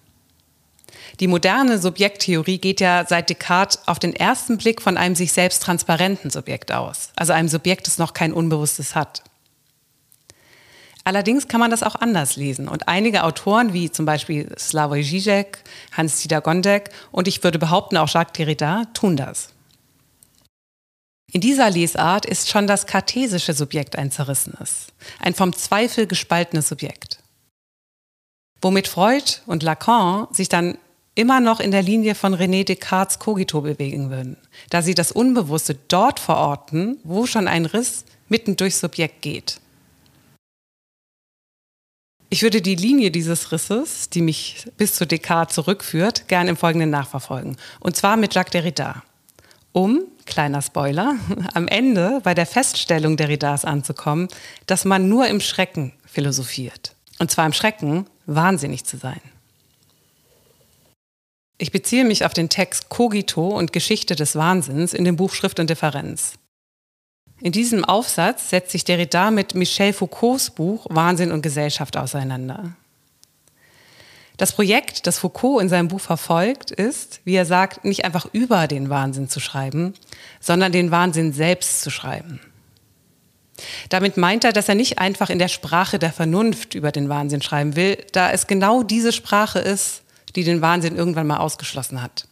Die 1.19 1.27
moderne 1.27 1.79
Subjekttheorie 1.79 2.59
geht 2.59 2.79
ja 2.79 3.05
seit 3.07 3.29
Descartes 3.29 3.87
auf 3.87 3.97
den 3.97 4.15
ersten 4.15 4.57
Blick 4.57 4.81
von 4.81 4.97
einem 4.97 5.15
sich 5.15 5.33
selbst 5.33 5.63
transparenten 5.63 6.29
Subjekt 6.29 6.71
aus, 6.71 7.09
also 7.15 7.33
einem 7.33 7.49
Subjekt, 7.49 7.87
das 7.87 7.97
noch 7.97 8.13
kein 8.13 8.33
Unbewusstes 8.33 8.93
hat. 8.93 9.23
Allerdings 11.03 11.47
kann 11.47 11.61
man 11.61 11.71
das 11.71 11.83
auch 11.83 11.95
anders 11.95 12.35
lesen 12.35 12.67
und 12.67 12.89
einige 12.89 13.23
Autoren 13.23 13.71
wie 13.73 13.89
zum 13.89 14.05
Beispiel 14.05 14.53
Slavoj 14.59 15.01
Žižek, 15.01 15.59
Hans-Dieter 15.93 16.41
Gondek 16.41 16.89
und 17.11 17.27
ich 17.27 17.43
würde 17.43 17.57
behaupten 17.57 17.97
auch 17.97 18.09
Jacques 18.09 18.33
Derrida 18.33 18.85
tun 18.93 19.15
das. 19.15 19.53
In 21.31 21.41
dieser 21.41 21.69
Lesart 21.69 22.25
ist 22.25 22.49
schon 22.49 22.67
das 22.67 22.85
kartesische 22.85 23.53
Subjekt 23.53 23.97
ein 23.97 24.11
zerrissenes, 24.11 24.87
ein 25.19 25.33
vom 25.33 25.53
Zweifel 25.53 26.07
gespaltenes 26.07 26.67
Subjekt. 26.67 27.19
Womit 28.61 28.87
Freud 28.87 29.41
und 29.45 29.63
Lacan 29.63 30.27
sich 30.31 30.49
dann 30.49 30.77
immer 31.17 31.39
noch 31.39 31.59
in 31.59 31.71
der 31.71 31.81
Linie 31.81 32.13
von 32.13 32.35
René 32.35 32.63
Descartes 32.63 33.17
Cogito 33.17 33.61
bewegen 33.61 34.11
würden, 34.11 34.37
da 34.69 34.81
sie 34.81 34.93
das 34.93 35.11
Unbewusste 35.11 35.75
dort 35.87 36.19
verorten, 36.19 36.99
wo 37.03 37.25
schon 37.25 37.47
ein 37.47 37.65
Riss 37.65 38.05
mitten 38.29 38.55
durchs 38.55 38.79
Subjekt 38.79 39.23
geht. 39.23 39.59
Ich 42.29 42.43
würde 42.43 42.61
die 42.61 42.75
Linie 42.75 43.09
dieses 43.09 43.51
Risses, 43.51 44.09
die 44.09 44.21
mich 44.21 44.67
bis 44.77 44.93
zu 44.93 45.07
Descartes 45.07 45.55
zurückführt, 45.55 46.27
gern 46.27 46.47
im 46.47 46.57
Folgenden 46.57 46.89
nachverfolgen. 46.89 47.57
Und 47.79 47.95
zwar 47.95 48.17
mit 48.17 48.35
Jacques 48.35 48.51
Derrida. 48.51 49.01
Um, 49.71 50.03
kleiner 50.25 50.61
Spoiler, 50.61 51.15
am 51.53 51.67
Ende 51.67 52.19
bei 52.23 52.33
der 52.33 52.45
Feststellung 52.45 53.17
Derridas 53.17 53.65
anzukommen, 53.65 54.27
dass 54.65 54.85
man 54.85 55.07
nur 55.09 55.27
im 55.27 55.39
Schrecken 55.39 55.93
philosophiert. 56.05 56.93
Und 57.17 57.31
zwar 57.31 57.45
im 57.45 57.53
Schrecken, 57.53 58.05
wahnsinnig 58.25 58.83
zu 58.83 58.97
sein. 58.97 59.21
Ich 61.59 61.71
beziehe 61.71 62.05
mich 62.05 62.23
auf 62.23 62.33
den 62.33 62.49
Text 62.49 62.89
Cogito 62.89 63.47
und 63.47 63.73
Geschichte 63.73 64.15
des 64.15 64.35
Wahnsinns 64.35 64.93
in 64.93 65.05
dem 65.05 65.15
Buch 65.15 65.33
Schrift 65.33 65.59
und 65.59 65.69
Differenz. 65.69 66.33
In 67.41 67.51
diesem 67.51 67.83
Aufsatz 67.83 68.49
setzt 68.49 68.71
sich 68.71 68.83
Derrida 68.83 69.31
mit 69.31 69.55
Michel 69.55 69.93
Foucaults 69.93 70.51
Buch 70.51 70.85
Wahnsinn 70.89 71.31
und 71.31 71.41
Gesellschaft 71.41 71.97
auseinander. 71.97 72.75
Das 74.37 74.51
Projekt, 74.51 75.07
das 75.07 75.17
Foucault 75.17 75.63
in 75.63 75.69
seinem 75.69 75.87
Buch 75.87 75.99
verfolgt, 75.99 76.69
ist, 76.69 77.21
wie 77.25 77.33
er 77.33 77.45
sagt, 77.45 77.85
nicht 77.85 78.05
einfach 78.05 78.27
über 78.33 78.67
den 78.67 78.89
Wahnsinn 78.89 79.29
zu 79.29 79.39
schreiben, 79.39 79.95
sondern 80.39 80.71
den 80.71 80.91
Wahnsinn 80.91 81.33
selbst 81.33 81.81
zu 81.81 81.89
schreiben. 81.89 82.39
Damit 83.89 84.17
meint 84.17 84.43
er, 84.43 84.53
dass 84.53 84.69
er 84.69 84.75
nicht 84.75 84.99
einfach 84.99 85.31
in 85.31 85.39
der 85.39 85.47
Sprache 85.47 85.97
der 85.97 86.13
Vernunft 86.13 86.75
über 86.75 86.91
den 86.91 87.09
Wahnsinn 87.09 87.41
schreiben 87.41 87.75
will, 87.75 87.97
da 88.11 88.29
es 88.31 88.45
genau 88.45 88.83
diese 88.83 89.11
Sprache 89.11 89.57
ist, 89.57 90.03
die 90.35 90.43
den 90.43 90.61
Wahnsinn 90.61 90.95
irgendwann 90.95 91.27
mal 91.27 91.37
ausgeschlossen 91.37 92.01
hat. 92.01 92.27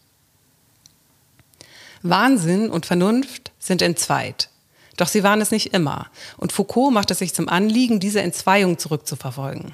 Wahnsinn 2.02 2.70
und 2.70 2.86
Vernunft 2.86 3.52
sind 3.60 3.82
entzweit. 3.82 4.50
Doch 4.98 5.08
sie 5.08 5.24
waren 5.24 5.42
es 5.42 5.52
nicht 5.52 5.74
immer. 5.74 6.08
Und 6.38 6.54
Foucault 6.54 6.94
macht 6.94 7.12
es 7.12 7.20
sich 7.20 7.34
zum 7.34 7.50
Anliegen, 7.50 8.00
diese 8.00 8.22
Entzweiung 8.22 8.78
zurückzuverfolgen. 8.78 9.74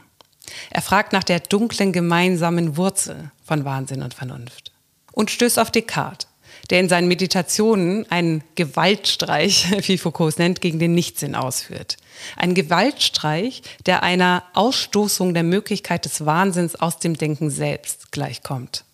Er 0.70 0.82
fragt 0.82 1.14
nach 1.14 1.24
der 1.24 1.40
dunklen 1.40 1.92
gemeinsamen 1.92 2.78
Wurzel 2.78 3.32
von 3.46 3.66
Wahnsinn 3.66 4.02
und 4.02 4.14
Vernunft. 4.14 4.72
Und 5.12 5.30
stößt 5.30 5.60
auf 5.60 5.72
Descartes, 5.72 6.28
der 6.70 6.80
in 6.80 6.90
seinen 6.90 7.08
Meditationen 7.08 8.10
einen 8.10 8.44
Gewaltstreich, 8.56 9.72
wie 9.88 9.98
Foucault 9.98 10.34
es 10.34 10.40
nennt, 10.40 10.62
gegen 10.62 10.80
den 10.80 10.94
Nichtsinn 10.94 11.36
ausführt. 11.36 11.98
Ein 12.36 12.54
Gewaltstreich, 12.54 13.62
der 13.86 14.04
einer 14.04 14.44
Ausstoßung 14.54 15.34
der 15.34 15.44
Möglichkeit 15.44 16.06
des 16.06 16.26
Wahnsinns 16.26 16.76
aus 16.76 17.00
dem 17.00 17.18
Denken 17.18 17.50
selbst 17.50 18.12
gleichkommt. 18.12 18.86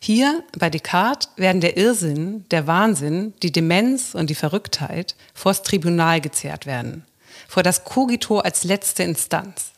Hier 0.00 0.44
bei 0.58 0.70
Descartes 0.70 1.30
werden 1.36 1.60
der 1.60 1.76
Irrsinn, 1.76 2.44
der 2.50 2.66
Wahnsinn, 2.66 3.34
die 3.42 3.52
Demenz 3.52 4.14
und 4.14 4.28
die 4.28 4.34
Verrücktheit 4.34 5.16
vors 5.34 5.62
Tribunal 5.62 6.20
gezerrt 6.20 6.66
werden, 6.66 7.04
vor 7.48 7.62
das 7.62 7.84
Cogito 7.84 8.38
als 8.40 8.64
letzte 8.64 9.02
Instanz. 9.02 9.72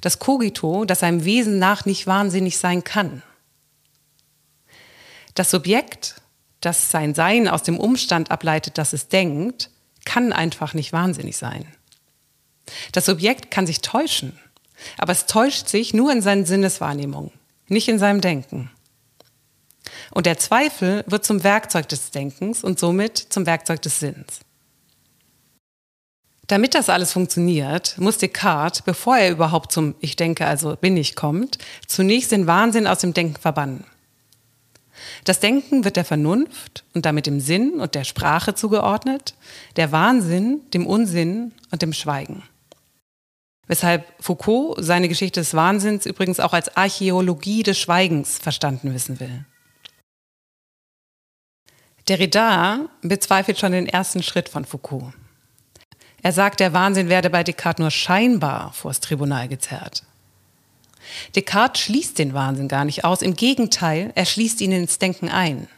Das 0.00 0.18
Cogito, 0.18 0.84
das 0.84 1.00
seinem 1.00 1.24
Wesen 1.24 1.58
nach 1.58 1.84
nicht 1.84 2.06
wahnsinnig 2.06 2.58
sein 2.58 2.84
kann. 2.84 3.22
Das 5.34 5.50
Subjekt, 5.50 6.16
das 6.60 6.90
sein 6.90 7.14
Sein 7.14 7.48
aus 7.48 7.62
dem 7.62 7.78
Umstand 7.78 8.30
ableitet, 8.30 8.78
dass 8.78 8.92
es 8.92 9.08
denkt, 9.08 9.70
kann 10.04 10.32
einfach 10.32 10.74
nicht 10.74 10.92
wahnsinnig 10.92 11.36
sein. 11.36 11.66
Das 12.92 13.06
Subjekt 13.06 13.50
kann 13.50 13.66
sich 13.66 13.80
täuschen, 13.80 14.38
aber 14.98 15.12
es 15.12 15.26
täuscht 15.26 15.68
sich 15.68 15.94
nur 15.94 16.12
in 16.12 16.22
seinen 16.22 16.46
Sinneswahrnehmungen, 16.46 17.30
nicht 17.68 17.88
in 17.88 17.98
seinem 17.98 18.20
Denken. 18.20 18.70
Und 20.10 20.26
der 20.26 20.38
Zweifel 20.38 21.04
wird 21.06 21.24
zum 21.24 21.44
Werkzeug 21.44 21.88
des 21.88 22.10
Denkens 22.10 22.64
und 22.64 22.78
somit 22.78 23.18
zum 23.18 23.46
Werkzeug 23.46 23.82
des 23.82 24.00
Sinns. 24.00 24.40
Damit 26.46 26.74
das 26.74 26.90
alles 26.90 27.12
funktioniert, 27.12 27.96
muss 27.98 28.18
Descartes, 28.18 28.82
bevor 28.82 29.16
er 29.16 29.30
überhaupt 29.30 29.72
zum 29.72 29.94
Ich 30.00 30.16
denke, 30.16 30.46
also 30.46 30.76
bin 30.76 30.96
ich 30.96 31.16
kommt, 31.16 31.58
zunächst 31.86 32.32
den 32.32 32.46
Wahnsinn 32.46 32.86
aus 32.86 32.98
dem 32.98 33.14
Denken 33.14 33.40
verbannen. 33.40 33.84
Das 35.24 35.40
Denken 35.40 35.84
wird 35.84 35.96
der 35.96 36.04
Vernunft 36.04 36.84
und 36.94 37.06
damit 37.06 37.26
dem 37.26 37.40
Sinn 37.40 37.80
und 37.80 37.94
der 37.94 38.04
Sprache 38.04 38.54
zugeordnet, 38.54 39.34
der 39.76 39.92
Wahnsinn 39.92 40.60
dem 40.72 40.86
Unsinn 40.86 41.52
und 41.70 41.82
dem 41.82 41.92
Schweigen. 41.92 42.42
Weshalb 43.66 44.04
Foucault 44.20 44.76
seine 44.84 45.08
Geschichte 45.08 45.40
des 45.40 45.54
Wahnsinns 45.54 46.06
übrigens 46.06 46.40
auch 46.40 46.52
als 46.52 46.76
Archäologie 46.76 47.62
des 47.62 47.78
Schweigens 47.78 48.38
verstanden 48.38 48.92
wissen 48.92 49.20
will. 49.20 49.44
Derrida 52.08 52.80
bezweifelt 53.00 53.58
schon 53.58 53.72
den 53.72 53.86
ersten 53.86 54.22
Schritt 54.22 54.50
von 54.50 54.66
Foucault. 54.66 55.14
Er 56.22 56.32
sagt, 56.32 56.60
der 56.60 56.72
Wahnsinn 56.72 57.08
werde 57.08 57.30
bei 57.30 57.42
Descartes 57.42 57.80
nur 57.80 57.90
scheinbar 57.90 58.72
vors 58.72 59.00
Tribunal 59.00 59.48
gezerrt. 59.48 60.04
Descartes 61.34 61.82
schließt 61.82 62.18
den 62.18 62.34
Wahnsinn 62.34 62.68
gar 62.68 62.84
nicht 62.84 63.04
aus, 63.04 63.22
im 63.22 63.34
Gegenteil, 63.34 64.12
er 64.14 64.24
schließt 64.24 64.60
ihn 64.60 64.72
ins 64.72 64.98
Denken 64.98 65.28
ein. 65.28 65.68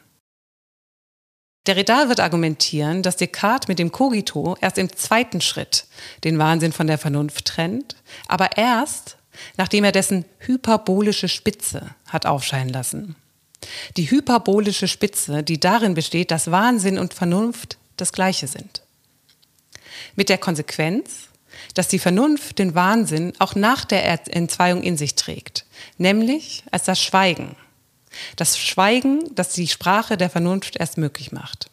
Derrida 1.66 2.08
wird 2.08 2.20
argumentieren, 2.20 3.02
dass 3.02 3.16
Descartes 3.16 3.68
mit 3.68 3.78
dem 3.78 3.90
Cogito 3.90 4.56
erst 4.60 4.78
im 4.78 4.94
zweiten 4.94 5.40
Schritt 5.40 5.86
den 6.22 6.38
Wahnsinn 6.38 6.72
von 6.72 6.86
der 6.86 6.98
Vernunft 6.98 7.44
trennt, 7.44 7.96
aber 8.28 8.56
erst, 8.56 9.16
nachdem 9.56 9.84
er 9.84 9.92
dessen 9.92 10.24
hyperbolische 10.38 11.28
Spitze 11.28 11.94
hat 12.06 12.24
aufscheinen 12.24 12.72
lassen. 12.72 13.16
Die 13.96 14.10
hyperbolische 14.10 14.86
Spitze, 14.86 15.42
die 15.42 15.58
darin 15.58 15.94
besteht, 15.94 16.30
dass 16.30 16.50
Wahnsinn 16.50 16.98
und 16.98 17.14
Vernunft 17.14 17.78
das 17.96 18.12
gleiche 18.12 18.46
sind. 18.46 18.82
Mit 20.14 20.28
der 20.28 20.38
Konsequenz, 20.38 21.28
dass 21.76 21.88
die 21.88 21.98
Vernunft 21.98 22.58
den 22.58 22.74
Wahnsinn 22.74 23.34
auch 23.38 23.54
nach 23.54 23.84
der 23.84 24.08
Entzweiung 24.34 24.82
in 24.82 24.96
sich 24.96 25.14
trägt, 25.14 25.66
nämlich 25.98 26.64
als 26.70 26.84
das 26.84 27.00
Schweigen. 27.00 27.54
Das 28.36 28.58
Schweigen, 28.58 29.22
das 29.34 29.50
die 29.50 29.68
Sprache 29.68 30.16
der 30.16 30.30
Vernunft 30.30 30.76
erst 30.76 30.96
möglich 30.96 31.32
macht. 31.32 31.70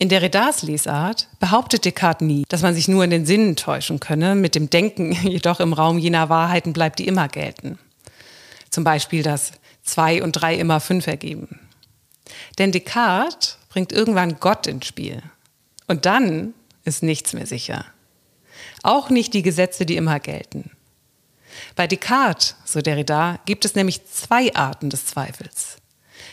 In 0.00 0.08
Derridas 0.08 0.62
Lesart 0.62 1.28
behauptet 1.38 1.84
Descartes 1.84 2.26
nie, 2.26 2.44
dass 2.48 2.62
man 2.62 2.74
sich 2.74 2.88
nur 2.88 3.04
in 3.04 3.10
den 3.10 3.26
Sinnen 3.26 3.54
täuschen 3.54 4.00
könne, 4.00 4.34
mit 4.34 4.56
dem 4.56 4.68
Denken 4.68 5.12
jedoch 5.22 5.60
im 5.60 5.72
Raum 5.72 5.98
jener 5.98 6.28
Wahrheiten 6.28 6.72
bleibt, 6.72 6.98
die 6.98 7.06
immer 7.06 7.28
gelten. 7.28 7.78
Zum 8.70 8.82
Beispiel, 8.82 9.22
dass 9.22 9.52
zwei 9.84 10.20
und 10.20 10.32
drei 10.32 10.56
immer 10.56 10.80
fünf 10.80 11.06
ergeben. 11.06 11.60
Denn 12.58 12.72
Descartes 12.72 13.58
bringt 13.68 13.92
irgendwann 13.92 14.40
Gott 14.40 14.66
ins 14.66 14.86
Spiel. 14.86 15.22
Und 15.86 16.06
dann 16.06 16.54
ist 16.84 17.04
nichts 17.04 17.34
mehr 17.34 17.46
sicher. 17.46 17.84
Auch 18.82 19.10
nicht 19.10 19.34
die 19.34 19.42
Gesetze, 19.42 19.86
die 19.86 19.96
immer 19.96 20.20
gelten. 20.20 20.70
Bei 21.76 21.86
Descartes, 21.86 22.56
so 22.64 22.80
Derrida, 22.80 23.38
gibt 23.44 23.64
es 23.64 23.74
nämlich 23.74 24.06
zwei 24.06 24.54
Arten 24.54 24.90
des 24.90 25.06
Zweifels. 25.06 25.76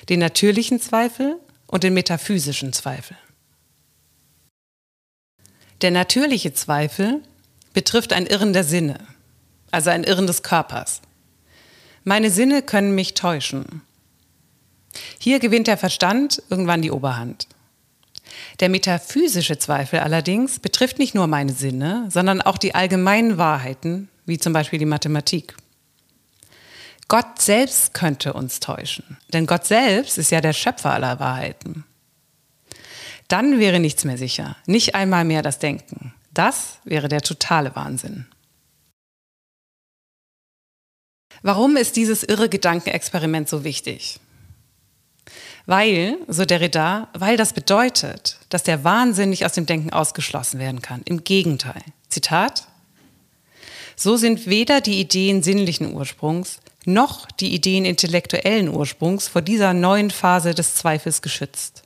Den 0.08 0.20
natürlichen 0.20 0.80
Zweifel 0.80 1.40
und 1.68 1.84
den 1.84 1.94
metaphysischen 1.94 2.74
Zweifel. 2.74 3.18
Der 5.82 5.92
natürliche 5.92 6.54
Zweifel 6.54 7.22
betrifft 7.74 8.12
ein 8.12 8.26
Irren 8.26 8.54
der 8.54 8.64
Sinne, 8.64 9.00
also 9.72 9.90
ein 9.92 10.04
Irren 10.04 10.28
des 10.28 10.44
Körpers. 10.44 11.02
Meine 12.04 12.32
Sinne 12.32 12.62
können 12.62 12.96
mich 12.96 13.14
täuschen. 13.14 13.82
Hier 15.20 15.40
gewinnt 15.40 15.68
der 15.68 15.78
Verstand 15.78 16.42
irgendwann 16.50 16.82
die 16.82 16.92
Oberhand. 16.92 17.48
Der 18.60 18.70
metaphysische 18.70 19.58
Zweifel 19.58 20.00
allerdings 20.00 20.60
betrifft 20.60 21.00
nicht 21.00 21.16
nur 21.16 21.28
meine 21.28 21.54
Sinne, 21.54 22.08
sondern 22.10 22.42
auch 22.42 22.58
die 22.58 22.76
allgemeinen 22.76 23.38
Wahrheiten, 23.38 24.10
wie 24.26 24.38
zum 24.38 24.54
Beispiel 24.54 24.80
die 24.80 24.86
Mathematik. 24.86 25.56
Gott 27.08 27.42
selbst 27.42 27.94
könnte 27.94 28.34
uns 28.34 28.60
täuschen, 28.60 29.18
denn 29.34 29.48
Gott 29.48 29.66
selbst 29.66 30.18
ist 30.18 30.32
ja 30.32 30.42
der 30.42 30.54
Schöpfer 30.54 30.94
aller 30.94 31.20
Wahrheiten. 31.20 31.84
Dann 33.28 33.60
wäre 33.60 33.80
nichts 33.80 34.06
mehr 34.06 34.18
sicher, 34.18 34.58
nicht 34.66 34.96
einmal 34.96 35.26
mehr 35.26 35.42
das 35.42 35.60
Denken. 35.60 36.14
Das 36.34 36.78
wäre 36.84 37.08
der 37.08 37.22
totale 37.22 37.76
Wahnsinn. 37.76 38.28
Warum 41.42 41.78
ist 41.78 41.96
dieses 41.96 42.24
irre 42.24 42.50
Gedankenexperiment 42.50 43.48
so 43.48 43.64
wichtig? 43.64 44.20
Weil, 45.70 46.18
so 46.28 46.46
Derrida, 46.46 47.10
weil 47.14 47.38
das 47.38 47.54
bedeutet, 47.54 48.40
dass 48.50 48.64
der 48.64 48.84
Wahnsinn 48.84 49.30
nicht 49.30 49.46
aus 49.46 49.54
dem 49.54 49.68
Denken 49.68 49.92
ausgeschlossen 49.92 50.60
werden 50.60 50.82
kann. 50.82 51.04
Im 51.06 51.24
Gegenteil. 51.24 51.84
Zitat. 52.08 52.68
So 53.96 54.18
sind 54.18 54.48
weder 54.48 54.82
die 54.82 55.00
Ideen 55.00 55.44
sinnlichen 55.44 55.94
Ursprungs 55.94 56.60
noch 56.86 57.28
die 57.28 57.54
Ideen 57.54 57.86
intellektuellen 57.86 58.70
Ursprungs 58.70 59.28
vor 59.28 59.44
dieser 59.44 59.76
neuen 59.76 60.10
Phase 60.10 60.56
des 60.56 60.74
Zweifels 60.74 61.22
geschützt. 61.22 61.84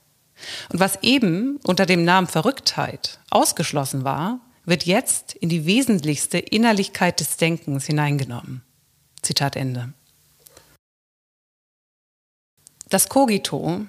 Und 0.72 0.80
was 0.80 1.02
eben 1.02 1.60
unter 1.66 1.84
dem 1.84 2.06
Namen 2.06 2.26
Verrücktheit 2.26 3.18
ausgeschlossen 3.28 4.02
war, 4.02 4.40
wird 4.64 4.86
jetzt 4.86 5.34
in 5.34 5.50
die 5.50 5.66
wesentlichste 5.66 6.38
Innerlichkeit 6.38 7.20
des 7.20 7.36
Denkens 7.36 7.84
hineingenommen. 7.84 8.62
Zitat 9.20 9.56
Ende. 9.56 9.92
Das 12.88 13.08
Cogito, 13.08 13.86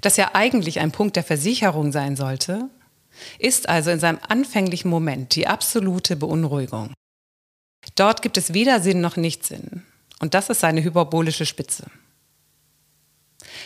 das 0.00 0.16
ja 0.16 0.30
eigentlich 0.34 0.80
ein 0.80 0.92
Punkt 0.92 1.16
der 1.16 1.24
Versicherung 1.24 1.92
sein 1.92 2.16
sollte, 2.16 2.68
ist 3.38 3.68
also 3.68 3.90
in 3.90 4.00
seinem 4.00 4.18
anfänglichen 4.28 4.90
Moment 4.90 5.34
die 5.34 5.46
absolute 5.46 6.16
Beunruhigung. 6.16 6.94
Dort 7.94 8.22
gibt 8.22 8.36
es 8.36 8.54
weder 8.54 8.80
Sinn 8.80 9.00
noch 9.00 9.16
Nichtsinn. 9.16 9.84
Und 10.20 10.34
das 10.34 10.50
ist 10.50 10.60
seine 10.60 10.82
hyperbolische 10.82 11.46
Spitze. 11.46 11.84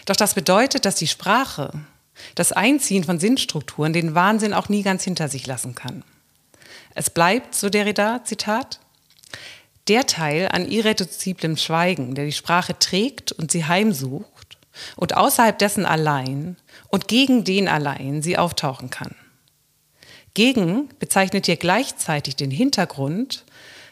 Doch 0.05 0.16
das 0.16 0.35
bedeutet, 0.35 0.85
dass 0.85 0.96
die 0.96 1.07
Sprache, 1.07 1.72
das 2.35 2.52
Einziehen 2.52 3.05
von 3.05 3.18
Sinnstrukturen, 3.18 3.92
den 3.92 4.14
Wahnsinn 4.14 4.52
auch 4.52 4.68
nie 4.68 4.83
ganz 4.83 5.05
hinter 5.05 5.28
sich 5.28 5.46
lassen 5.46 5.74
kann. 5.74 6.05
Es 6.94 7.09
bleibt, 7.09 7.55
so 7.55 7.70
Derrida, 7.70 8.22
Zitat, 8.24 8.81
der 9.88 10.07
Teil 10.07 10.48
an 10.48 10.70
irreduziblem 10.70 11.57
Schweigen, 11.57 12.14
der 12.14 12.26
die 12.26 12.33
Sprache 12.33 12.78
trägt 12.78 13.33
und 13.33 13.50
sie 13.50 13.64
heimsucht 13.64 14.31
und 14.96 15.16
außerhalb 15.16 15.58
dessen 15.58 15.87
allein 15.87 16.56
und 16.88 17.08
gegen 17.08 17.44
den 17.44 17.68
allein 17.68 18.22
sie 18.22 18.38
auftauchen 18.38 18.90
kann. 18.90 19.14
Gegen 20.35 20.88
bezeichnet 20.98 21.46
hier 21.46 21.56
gleichzeitig 21.56 22.37
den 22.37 22.50
Hintergrund, 22.50 23.44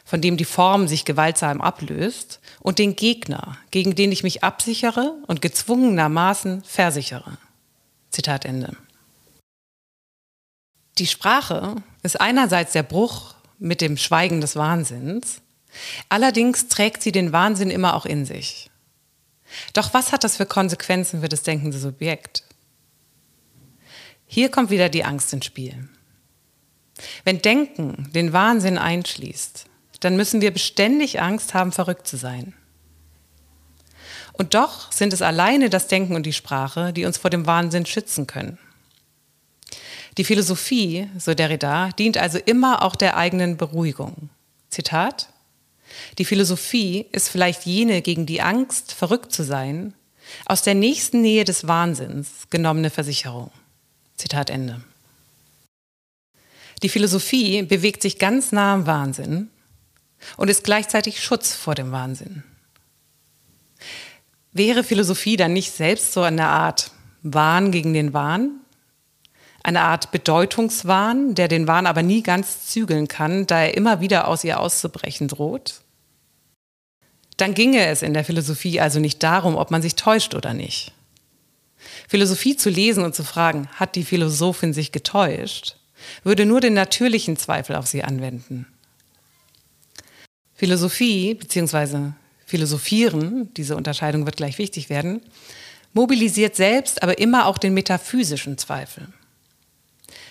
von 0.05 0.21
dem 0.21 0.37
die 0.37 0.45
Form 0.45 0.89
sich 0.89 1.05
gewaltsam 1.05 1.61
ablöst, 1.61 2.41
und 2.61 2.79
den 2.79 2.97
Gegner, 2.97 3.57
gegen 3.71 3.95
den 3.95 4.13
ich 4.13 4.23
mich 4.23 4.43
absichere 4.43 5.15
und 5.27 5.41
gezwungenermaßen 5.43 6.63
versichere. 6.65 7.39
Zitat 8.11 8.45
Ende. 8.45 8.77
Die 10.99 11.07
Sprache 11.07 11.77
ist 12.03 12.21
einerseits 12.21 12.73
der 12.73 12.83
Bruch 12.83 13.35
mit 13.59 13.81
dem 13.81 13.97
Schweigen 13.97 14.41
des 14.41 14.57
Wahnsinns, 14.57 15.41
allerdings 16.09 16.69
trägt 16.69 17.03
sie 17.03 17.13
den 17.13 17.33
Wahnsinn 17.33 17.71
immer 17.71 17.95
auch 17.95 18.07
in 18.07 18.25
sich. 18.25 18.71
Doch 19.73 19.95
was 19.95 20.13
hat 20.13 20.25
das 20.25 20.37
für 20.37 20.47
Konsequenzen 20.47 21.21
für 21.21 21.29
das 21.29 21.43
denkende 21.43 21.79
Subjekt? 21.79 22.45
Hier 24.27 24.51
kommt 24.51 24.71
wieder 24.71 24.89
die 24.89 25.05
Angst 25.05 25.33
ins 25.33 25.47
Spiel. 25.47 25.89
Wenn 27.25 27.43
Denken 27.43 28.11
den 28.13 28.33
Wahnsinn 28.33 28.79
einschließt, 28.79 29.67
dann 30.01 30.17
müssen 30.17 30.41
wir 30.41 30.53
beständig 30.53 31.21
Angst 31.21 31.55
haben, 31.55 31.73
verrückt 31.73 32.07
zu 32.07 32.17
sein. 32.17 32.55
Und 34.33 34.55
doch 34.55 34.91
sind 34.93 35.13
es 35.13 35.21
alleine 35.21 35.69
das 35.69 35.89
Denken 35.89 36.15
und 36.15 36.25
die 36.25 36.33
Sprache, 36.33 36.93
die 36.93 37.05
uns 37.05 37.19
vor 37.19 37.31
dem 37.31 37.47
Wahnsinn 37.47 37.87
schützen 37.87 38.27
können. 38.27 38.59
Die 40.17 40.25
Philosophie, 40.25 41.09
so 41.19 41.35
Derrida, 41.35 41.91
dient 41.91 42.17
also 42.17 42.39
immer 42.39 42.83
auch 42.83 42.97
der 42.97 43.17
eigenen 43.17 43.57
Beruhigung. 43.57 44.31
Zitat: 44.69 45.30
Die 46.19 46.25
Philosophie 46.25 47.07
ist 47.13 47.29
vielleicht 47.29 47.67
jene 47.67 48.03
gegen 48.03 48.27
die 48.27 48.43
Angst, 48.43 48.93
verrückt 48.93 49.33
zu 49.33 49.43
sein, 49.43 49.95
aus 50.47 50.63
der 50.63 50.75
nächsten 50.75 51.21
Nähe 51.23 51.45
des 51.45 51.67
Wahnsinns 51.67 52.49
genommene 52.51 52.91
Versicherung. 52.91 53.51
Zitat 54.17 54.51
Ende. 54.51 54.83
Die 56.83 56.89
Philosophie 56.89 57.63
bewegt 57.63 58.03
sich 58.03 58.19
ganz 58.19 58.53
nah 58.53 58.75
am 58.75 58.87
Wahnsinn 58.87 59.51
und 60.37 60.49
ist 60.49 60.65
gleichzeitig 60.65 61.23
Schutz 61.23 61.55
vor 61.55 61.75
dem 61.75 61.93
Wahnsinn. 61.93 62.43
Wäre 64.53 64.83
Philosophie 64.83 65.37
dann 65.37 65.53
nicht 65.53 65.73
selbst 65.73 66.13
so 66.13 66.23
eine 66.23 66.47
Art 66.47 66.91
Wahn 67.23 67.71
gegen 67.71 67.95
den 67.95 68.13
Wahn? 68.13 68.60
Eine 69.63 69.83
Art 69.83 70.11
Bedeutungswahn, 70.11 71.35
der 71.35 71.49
den 71.49 71.67
Wahn 71.67 71.87
aber 71.87 72.03
nie 72.03 72.23
ganz 72.23 72.67
zügeln 72.67 73.09
kann, 73.09 73.47
da 73.47 73.61
er 73.61 73.77
immer 73.77 74.01
wieder 74.01 74.27
aus 74.27 74.43
ihr 74.45 74.59
auszubrechen 74.59 75.29
droht? 75.29 75.83
Dann 77.37 77.55
ginge 77.55 77.87
es 77.87 78.03
in 78.03 78.15
der 78.15 78.25
Philosophie 78.25 78.81
also 78.81 79.01
nicht 79.01 79.23
darum, 79.23 79.57
ob 79.57 79.71
man 79.71 79.83
sich 79.83 79.97
täuscht 79.97 80.35
oder 80.35 80.55
nicht. 80.55 80.93
Philosophie 82.09 82.57
zu 82.57 82.71
lesen 82.71 83.05
und 83.05 83.15
zu 83.15 83.25
fragen, 83.25 83.69
hat 83.75 83.97
die 83.97 84.05
Philosophin 84.05 84.73
sich 84.73 84.93
getäuscht, 84.93 85.77
würde 86.23 86.47
nur 86.47 86.61
den 86.61 86.75
natürlichen 86.75 87.37
Zweifel 87.37 87.77
auf 87.77 87.87
sie 87.87 88.03
anwenden. 88.03 88.67
Philosophie 90.55 91.35
bzw. 91.35 92.13
Philosophieren, 92.45 93.53
diese 93.55 93.77
Unterscheidung 93.77 94.27
wird 94.27 94.37
gleich 94.37 94.59
wichtig 94.59 94.91
werden, 94.91 95.23
mobilisiert 95.93 96.57
selbst 96.57 97.03
aber 97.03 97.19
immer 97.19 97.47
auch 97.47 97.59
den 97.59 97.75
metaphysischen 97.75 98.59
Zweifel. 98.59 99.09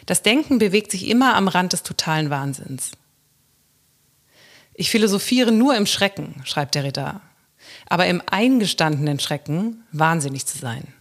Das 0.10 0.24
Denken 0.24 0.58
bewegt 0.58 0.90
sich 0.90 1.08
immer 1.08 1.36
am 1.36 1.48
Rand 1.48 1.72
des 1.72 1.84
totalen 1.84 2.32
Wahnsinns. 2.32 2.94
Ich 4.74 4.90
philosophiere 4.90 5.52
nur 5.52 5.78
im 5.78 5.86
Schrecken, 5.86 6.42
schreibt 6.46 6.74
Derrida, 6.74 7.22
aber 7.86 8.08
im 8.08 8.20
eingestandenen 8.26 9.20
Schrecken 9.20 9.84
wahnsinnig 9.92 10.48
zu 10.48 10.58
sein. 10.58 10.92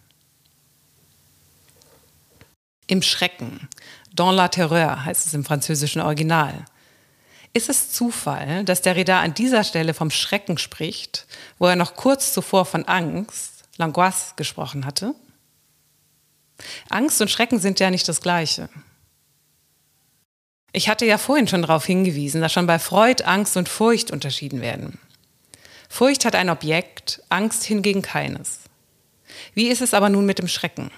Im 2.86 3.00
Schrecken, 3.00 3.70
dans 4.12 4.36
la 4.36 4.48
terreur 4.48 5.06
heißt 5.06 5.26
es 5.26 5.32
im 5.32 5.42
französischen 5.46 6.02
Original, 6.02 6.66
ist 7.54 7.70
es 7.70 7.90
Zufall, 7.90 8.62
dass 8.64 8.82
Derrida 8.82 9.22
an 9.22 9.32
dieser 9.32 9.64
Stelle 9.64 9.94
vom 9.94 10.10
Schrecken 10.10 10.58
spricht, 10.58 11.26
wo 11.58 11.66
er 11.66 11.76
noch 11.76 11.94
kurz 11.94 12.34
zuvor 12.34 12.66
von 12.66 12.84
Angst, 12.84 13.64
Langoisse, 13.78 14.34
gesprochen 14.36 14.84
hatte? 14.84 15.14
Angst 16.90 17.22
und 17.22 17.30
Schrecken 17.30 17.58
sind 17.58 17.80
ja 17.80 17.90
nicht 17.90 18.06
das 18.06 18.20
Gleiche. 18.20 18.68
Ich 20.72 20.88
hatte 20.88 21.06
ja 21.06 21.18
vorhin 21.18 21.48
schon 21.48 21.62
darauf 21.62 21.86
hingewiesen, 21.86 22.40
dass 22.40 22.52
schon 22.52 22.66
bei 22.66 22.78
Freud 22.78 23.24
Angst 23.24 23.56
und 23.56 23.68
Furcht 23.68 24.10
unterschieden 24.10 24.60
werden. 24.60 24.98
Furcht 25.88 26.24
hat 26.24 26.34
ein 26.34 26.50
Objekt, 26.50 27.22
Angst 27.30 27.64
hingegen 27.64 28.02
keines. 28.02 28.60
Wie 29.54 29.68
ist 29.68 29.80
es 29.80 29.94
aber 29.94 30.10
nun 30.10 30.26
mit 30.26 30.38
dem 30.38 30.48
Schrecken? 30.48 30.90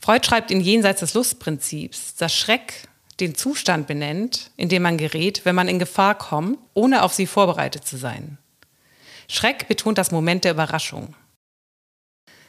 Freud 0.00 0.26
schreibt 0.26 0.50
in 0.50 0.60
Jenseits 0.60 1.00
des 1.00 1.14
Lustprinzips, 1.14 2.16
dass 2.16 2.34
Schreck 2.34 2.86
den 3.20 3.34
Zustand 3.34 3.86
benennt, 3.86 4.50
in 4.56 4.68
dem 4.68 4.82
man 4.82 4.98
gerät, 4.98 5.44
wenn 5.44 5.54
man 5.54 5.68
in 5.68 5.78
Gefahr 5.78 6.16
kommt, 6.16 6.58
ohne 6.74 7.02
auf 7.02 7.14
sie 7.14 7.26
vorbereitet 7.26 7.86
zu 7.86 7.96
sein. 7.96 8.38
Schreck 9.28 9.68
betont 9.68 9.96
das 9.96 10.10
Moment 10.10 10.44
der 10.44 10.52
Überraschung. 10.52 11.14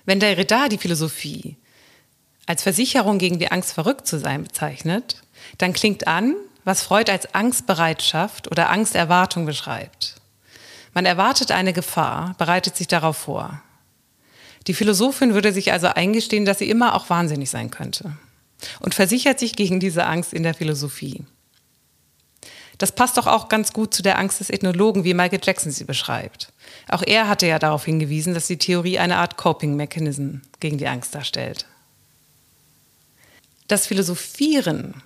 Wenn 0.04 0.20
der 0.20 0.36
Derrida 0.36 0.68
die 0.68 0.78
Philosophie 0.78 1.58
als 2.46 2.64
Versicherung 2.64 3.18
gegen 3.18 3.40
die 3.40 3.52
Angst 3.52 3.74
verrückt 3.74 4.08
zu 4.08 4.20
sein 4.20 4.44
bezeichnet, 4.44 5.22
dann 5.58 5.74
klingt 5.74 6.08
an, 6.08 6.36
was 6.64 6.82
Freud 6.82 7.12
als 7.12 7.34
Angstbereitschaft 7.34 8.50
oder 8.52 8.70
Angsterwartung 8.70 9.46
beschreibt. 9.46 10.16
Man 10.94 11.06
erwartet 11.06 11.52
eine 11.52 11.74
Gefahr, 11.74 12.36
bereitet 12.38 12.76
sich 12.76 12.88
darauf 12.88 13.18
vor. 13.18 13.62
Die 14.68 14.74
Philosophin 14.74 15.34
würde 15.34 15.52
sich 15.52 15.72
also 15.72 15.88
eingestehen, 15.88 16.46
dass 16.46 16.60
sie 16.60 16.70
immer 16.70 16.96
auch 16.96 17.10
wahnsinnig 17.10 17.50
sein 17.50 17.70
könnte 17.70 18.18
und 18.80 18.96
versichert 18.96 19.38
sich 19.38 19.56
gegen 19.56 19.80
diese 19.80 20.06
Angst 20.06 20.34
in 20.34 20.44
der 20.44 20.56
Philosophie. 20.56 21.24
Das 22.78 22.92
passt 22.92 23.18
doch 23.18 23.28
auch 23.28 23.48
ganz 23.48 23.72
gut 23.74 23.94
zu 23.94 24.02
der 24.02 24.18
Angst 24.18 24.40
des 24.40 24.50
Ethnologen, 24.50 25.04
wie 25.04 25.14
Michael 25.14 25.40
Jackson 25.42 25.72
sie 25.72 25.86
beschreibt. 25.86 26.52
Auch 26.90 27.04
er 27.06 27.28
hatte 27.28 27.48
ja 27.48 27.60
darauf 27.60 27.86
hingewiesen, 27.86 28.34
dass 28.34 28.48
die 28.48 28.58
Theorie 28.58 29.00
eine 29.00 29.18
Art 29.18 29.38
Coping-Mechanism 29.38 30.40
gegen 30.60 30.78
die 30.78 30.88
Angst 30.88 31.16
darstellt. 31.16 31.68
Das 33.68 33.88
Philosophieren 33.88 35.02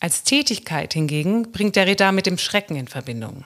als 0.00 0.22
Tätigkeit 0.24 0.92
hingegen 0.92 1.52
bringt 1.52 1.76
Derrida 1.76 2.12
mit 2.12 2.26
dem 2.26 2.36
Schrecken 2.36 2.76
in 2.76 2.88
Verbindung. 2.88 3.44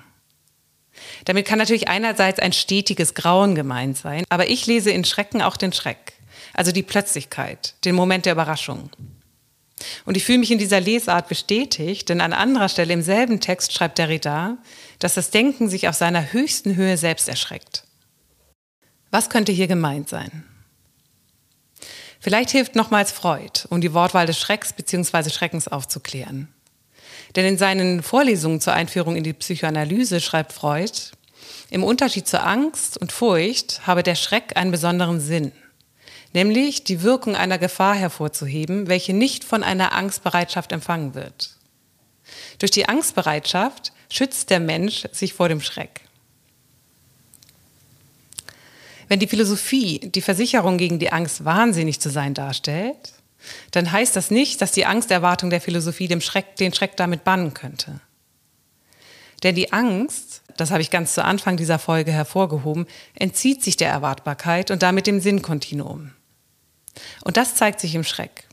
Damit 1.24 1.46
kann 1.46 1.58
natürlich 1.58 1.88
einerseits 1.88 2.40
ein 2.40 2.52
stetiges 2.52 3.14
Grauen 3.14 3.54
gemeint 3.54 3.98
sein, 3.98 4.24
aber 4.28 4.48
ich 4.48 4.66
lese 4.66 4.90
in 4.90 5.04
Schrecken 5.04 5.42
auch 5.42 5.56
den 5.56 5.72
Schreck, 5.72 6.14
also 6.54 6.72
die 6.72 6.82
Plötzlichkeit, 6.82 7.74
den 7.84 7.94
Moment 7.94 8.24
der 8.24 8.32
Überraschung. 8.32 8.90
Und 10.06 10.16
ich 10.16 10.24
fühle 10.24 10.38
mich 10.38 10.50
in 10.50 10.58
dieser 10.58 10.80
Lesart 10.80 11.28
bestätigt, 11.28 12.08
denn 12.08 12.22
an 12.22 12.32
anderer 12.32 12.68
Stelle 12.70 12.94
im 12.94 13.02
selben 13.02 13.40
Text 13.40 13.74
schreibt 13.74 13.98
Derrida, 13.98 14.56
dass 14.98 15.14
das 15.14 15.30
Denken 15.30 15.68
sich 15.68 15.88
auf 15.88 15.94
seiner 15.94 16.32
höchsten 16.32 16.76
Höhe 16.76 16.96
selbst 16.96 17.28
erschreckt. 17.28 17.84
Was 19.10 19.28
könnte 19.28 19.52
hier 19.52 19.68
gemeint 19.68 20.08
sein? 20.08 20.44
Vielleicht 22.26 22.50
hilft 22.50 22.74
nochmals 22.74 23.12
Freud, 23.12 23.68
um 23.70 23.80
die 23.80 23.94
Wortwahl 23.94 24.26
des 24.26 24.36
Schrecks 24.36 24.72
bzw. 24.72 25.30
Schreckens 25.30 25.68
aufzuklären. 25.68 26.48
Denn 27.36 27.44
in 27.46 27.56
seinen 27.56 28.02
Vorlesungen 28.02 28.60
zur 28.60 28.72
Einführung 28.72 29.14
in 29.14 29.22
die 29.22 29.32
Psychoanalyse 29.32 30.20
schreibt 30.20 30.52
Freud, 30.52 30.90
im 31.70 31.84
Unterschied 31.84 32.26
zur 32.26 32.44
Angst 32.44 32.98
und 32.98 33.12
Furcht 33.12 33.86
habe 33.86 34.02
der 34.02 34.16
Schreck 34.16 34.56
einen 34.56 34.72
besonderen 34.72 35.20
Sinn 35.20 35.52
nämlich 36.32 36.82
die 36.82 37.04
Wirkung 37.04 37.36
einer 37.36 37.58
Gefahr 37.58 37.94
hervorzuheben, 37.94 38.88
welche 38.88 39.14
nicht 39.14 39.44
von 39.44 39.62
einer 39.62 39.92
Angstbereitschaft 39.92 40.72
empfangen 40.72 41.14
wird. 41.14 41.50
Durch 42.58 42.72
die 42.72 42.88
Angstbereitschaft 42.88 43.92
schützt 44.10 44.50
der 44.50 44.58
Mensch 44.58 45.04
sich 45.12 45.32
vor 45.32 45.48
dem 45.48 45.60
Schreck. 45.60 46.05
Wenn 49.08 49.20
die 49.20 49.28
Philosophie 49.28 50.00
die 50.00 50.20
Versicherung 50.20 50.78
gegen 50.78 50.98
die 50.98 51.12
Angst 51.12 51.44
wahnsinnig 51.44 52.00
zu 52.00 52.10
sein 52.10 52.34
darstellt, 52.34 53.12
dann 53.70 53.92
heißt 53.92 54.16
das 54.16 54.30
nicht, 54.30 54.60
dass 54.60 54.72
die 54.72 54.86
Angsterwartung 54.86 55.50
der 55.50 55.60
Philosophie 55.60 56.08
dem 56.08 56.20
Schreck, 56.20 56.56
den 56.56 56.74
Schreck 56.74 56.96
damit 56.96 57.24
bannen 57.24 57.54
könnte. 57.54 58.00
Denn 59.42 59.54
die 59.54 59.72
Angst, 59.72 60.42
das 60.56 60.70
habe 60.70 60.82
ich 60.82 60.90
ganz 60.90 61.14
zu 61.14 61.24
Anfang 61.24 61.56
dieser 61.56 61.78
Folge 61.78 62.10
hervorgehoben, 62.10 62.86
entzieht 63.14 63.62
sich 63.62 63.76
der 63.76 63.90
Erwartbarkeit 63.90 64.70
und 64.70 64.82
damit 64.82 65.06
dem 65.06 65.20
Sinnkontinuum. 65.20 66.12
Und 67.22 67.36
das 67.36 67.54
zeigt 67.54 67.80
sich 67.80 67.94
im 67.94 68.04
Schreck. 68.04 68.44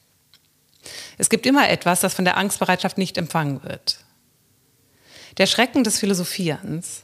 Es 1.18 1.30
gibt 1.30 1.46
immer 1.46 1.70
etwas, 1.70 2.02
das 2.02 2.14
von 2.14 2.26
der 2.26 2.38
Angstbereitschaft 2.38 2.98
nicht 2.98 3.18
empfangen 3.18 3.64
wird. 3.64 4.00
Der 5.38 5.48
Schrecken 5.48 5.84
des 5.84 6.00
Philosophierens, 6.00 7.04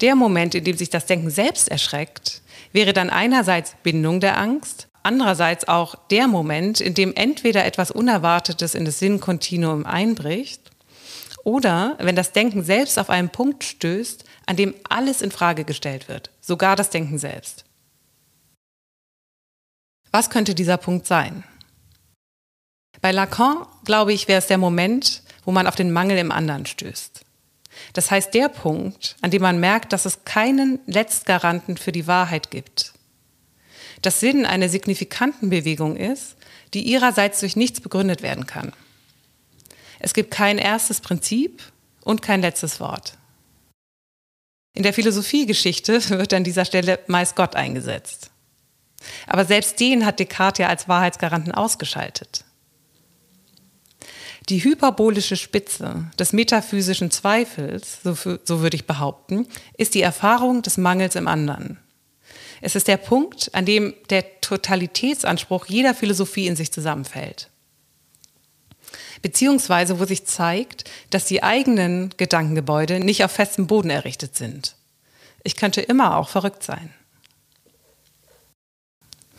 der 0.00 0.14
Moment, 0.14 0.54
in 0.54 0.64
dem 0.64 0.76
sich 0.76 0.90
das 0.90 1.06
Denken 1.06 1.30
selbst 1.30 1.68
erschreckt, 1.68 2.42
wäre 2.72 2.92
dann 2.92 3.10
einerseits 3.10 3.74
Bindung 3.82 4.20
der 4.20 4.38
Angst, 4.38 4.88
andererseits 5.02 5.68
auch 5.68 5.94
der 6.10 6.28
Moment, 6.28 6.80
in 6.80 6.94
dem 6.94 7.14
entweder 7.14 7.64
etwas 7.64 7.90
Unerwartetes 7.90 8.74
in 8.74 8.84
das 8.84 8.98
Sinnkontinuum 8.98 9.86
einbricht 9.86 10.70
oder 11.44 11.96
wenn 11.98 12.16
das 12.16 12.32
Denken 12.32 12.62
selbst 12.62 12.98
auf 12.98 13.10
einen 13.10 13.30
Punkt 13.30 13.64
stößt, 13.64 14.24
an 14.46 14.56
dem 14.56 14.74
alles 14.88 15.22
in 15.22 15.30
Frage 15.30 15.64
gestellt 15.64 16.08
wird, 16.08 16.30
sogar 16.40 16.76
das 16.76 16.90
Denken 16.90 17.18
selbst. 17.18 17.64
Was 20.10 20.30
könnte 20.30 20.54
dieser 20.54 20.76
Punkt 20.76 21.06
sein? 21.06 21.44
Bei 23.00 23.12
Lacan, 23.12 23.66
glaube 23.84 24.12
ich, 24.12 24.26
wäre 24.26 24.38
es 24.38 24.46
der 24.46 24.58
Moment, 24.58 25.22
wo 25.44 25.52
man 25.52 25.66
auf 25.66 25.76
den 25.76 25.92
Mangel 25.92 26.18
im 26.18 26.32
anderen 26.32 26.66
stößt. 26.66 27.17
Das 27.92 28.10
heißt 28.10 28.34
der 28.34 28.48
Punkt, 28.48 29.16
an 29.20 29.30
dem 29.30 29.42
man 29.42 29.60
merkt, 29.60 29.92
dass 29.92 30.04
es 30.04 30.24
keinen 30.24 30.80
Letztgaranten 30.86 31.76
für 31.76 31.92
die 31.92 32.06
Wahrheit 32.06 32.50
gibt. 32.50 32.92
Dass 34.02 34.20
Sinn 34.20 34.46
eine 34.46 34.68
signifikanten 34.68 35.50
Bewegung 35.50 35.96
ist, 35.96 36.36
die 36.74 36.82
ihrerseits 36.82 37.40
durch 37.40 37.56
nichts 37.56 37.80
begründet 37.80 38.22
werden 38.22 38.46
kann. 38.46 38.72
Es 39.98 40.14
gibt 40.14 40.30
kein 40.30 40.58
erstes 40.58 41.00
Prinzip 41.00 41.62
und 42.02 42.22
kein 42.22 42.40
letztes 42.40 42.78
Wort. 42.80 43.18
In 44.74 44.82
der 44.82 44.92
Philosophiegeschichte 44.92 46.08
wird 46.10 46.32
an 46.32 46.44
dieser 46.44 46.64
Stelle 46.64 47.00
meist 47.06 47.36
Gott 47.36 47.56
eingesetzt. 47.56 48.30
Aber 49.26 49.44
selbst 49.44 49.80
den 49.80 50.04
hat 50.04 50.20
Descartes 50.20 50.58
ja 50.58 50.68
als 50.68 50.88
Wahrheitsgaranten 50.88 51.52
ausgeschaltet. 51.52 52.44
Die 54.48 54.64
hyperbolische 54.64 55.36
Spitze 55.36 56.06
des 56.18 56.32
metaphysischen 56.32 57.10
Zweifels, 57.10 57.98
so, 58.02 58.14
für, 58.14 58.40
so 58.44 58.60
würde 58.60 58.76
ich 58.76 58.86
behaupten, 58.86 59.46
ist 59.76 59.94
die 59.94 60.00
Erfahrung 60.00 60.62
des 60.62 60.78
Mangels 60.78 61.16
im 61.16 61.28
anderen. 61.28 61.78
Es 62.62 62.74
ist 62.74 62.88
der 62.88 62.96
Punkt, 62.96 63.54
an 63.54 63.66
dem 63.66 63.94
der 64.08 64.40
Totalitätsanspruch 64.40 65.66
jeder 65.66 65.94
Philosophie 65.94 66.46
in 66.46 66.56
sich 66.56 66.72
zusammenfällt. 66.72 67.50
Beziehungsweise 69.20 70.00
wo 70.00 70.06
sich 70.06 70.24
zeigt, 70.24 70.84
dass 71.10 71.26
die 71.26 71.42
eigenen 71.42 72.14
Gedankengebäude 72.16 73.00
nicht 73.00 73.24
auf 73.24 73.32
festem 73.32 73.66
Boden 73.66 73.90
errichtet 73.90 74.34
sind. 74.34 74.76
Ich 75.42 75.56
könnte 75.56 75.82
immer 75.82 76.16
auch 76.16 76.30
verrückt 76.30 76.62
sein. 76.62 76.94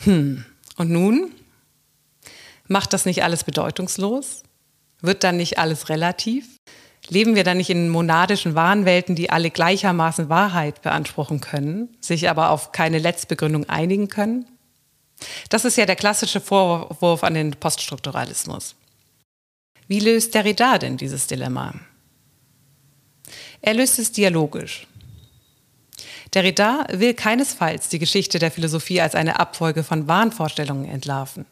Hm, 0.03 0.45
und 0.77 0.91
nun? 0.91 1.31
Macht 2.67 2.93
das 2.93 3.05
nicht 3.05 3.23
alles 3.23 3.43
bedeutungslos? 3.43 4.43
Wird 5.01 5.23
dann 5.23 5.37
nicht 5.37 5.57
alles 5.57 5.89
relativ? 5.89 6.57
Leben 7.07 7.35
wir 7.35 7.43
dann 7.43 7.57
nicht 7.57 7.69
in 7.69 7.89
monadischen 7.89 8.55
Wahnwelten, 8.55 9.15
die 9.15 9.29
alle 9.29 9.49
gleichermaßen 9.49 10.29
Wahrheit 10.29 10.81
beanspruchen 10.81 11.41
können, 11.41 11.95
sich 11.99 12.29
aber 12.29 12.51
auf 12.51 12.71
keine 12.71 12.99
Letztbegründung 12.99 13.67
einigen 13.67 14.09
können? 14.09 14.45
Das 15.49 15.65
ist 15.65 15.77
ja 15.77 15.85
der 15.85 15.95
klassische 15.95 16.39
Vorwurf 16.39 17.23
an 17.23 17.33
den 17.33 17.51
Poststrukturalismus. 17.51 18.75
Wie 19.87 19.99
löst 19.99 20.35
Derrida 20.35 20.77
denn 20.77 20.97
dieses 20.97 21.27
Dilemma? 21.27 21.73
Er 23.61 23.73
löst 23.73 23.97
es 23.99 24.11
dialogisch. 24.11 24.85
Derrida 26.33 26.85
will 26.91 27.15
keinesfalls 27.15 27.89
die 27.89 27.99
Geschichte 27.99 28.37
der 28.37 28.51
Philosophie 28.51 29.01
als 29.01 29.15
eine 29.15 29.39
Abfolge 29.39 29.83
von 29.83 30.07
Wahnvorstellungen 30.07 30.85
entlarven 30.85 31.45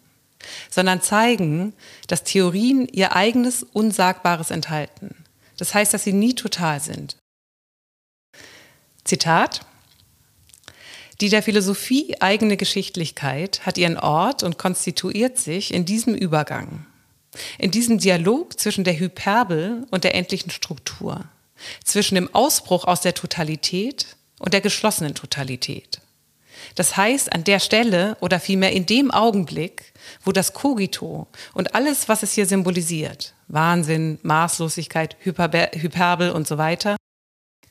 sondern 0.69 1.01
zeigen, 1.01 1.73
dass 2.07 2.23
Theorien 2.23 2.87
ihr 2.87 3.15
eigenes 3.15 3.63
Unsagbares 3.63 4.51
enthalten. 4.51 5.15
Das 5.57 5.73
heißt, 5.73 5.93
dass 5.93 6.03
sie 6.03 6.13
nie 6.13 6.35
total 6.35 6.79
sind. 6.79 7.17
Zitat. 9.03 9.61
Die 11.19 11.29
der 11.29 11.41
Philosophie 11.41 12.15
eigene 12.19 12.57
Geschichtlichkeit 12.57 13.65
hat 13.65 13.79
ihren 13.79 13.97
Ort 13.97 14.43
und 14.43 14.59
konstituiert 14.59 15.39
sich 15.39 15.73
in 15.73 15.83
diesem 15.83 16.13
Übergang, 16.13 16.85
in 17.57 17.71
diesem 17.71 17.97
Dialog 17.97 18.59
zwischen 18.59 18.83
der 18.83 18.99
Hyperbel 18.99 19.87
und 19.89 20.03
der 20.03 20.13
endlichen 20.13 20.51
Struktur, 20.51 21.25
zwischen 21.83 22.15
dem 22.15 22.33
Ausbruch 22.35 22.85
aus 22.85 23.01
der 23.01 23.15
Totalität 23.15 24.15
und 24.37 24.53
der 24.53 24.61
geschlossenen 24.61 25.15
Totalität. 25.15 26.01
Das 26.75 26.97
heißt, 26.97 27.33
an 27.33 27.43
der 27.43 27.59
Stelle 27.59 28.17
oder 28.21 28.39
vielmehr 28.39 28.71
in 28.71 28.85
dem 28.85 29.11
Augenblick, 29.11 29.93
wo 30.23 30.31
das 30.31 30.53
Kogito 30.53 31.27
und 31.53 31.75
alles, 31.75 32.09
was 32.09 32.23
es 32.23 32.33
hier 32.33 32.45
symbolisiert, 32.45 33.33
Wahnsinn, 33.47 34.19
Maßlosigkeit, 34.23 35.17
Hyperbe 35.19 35.71
Hyperbel 35.73 36.31
und 36.31 36.47
so 36.47 36.57
weiter, 36.57 36.97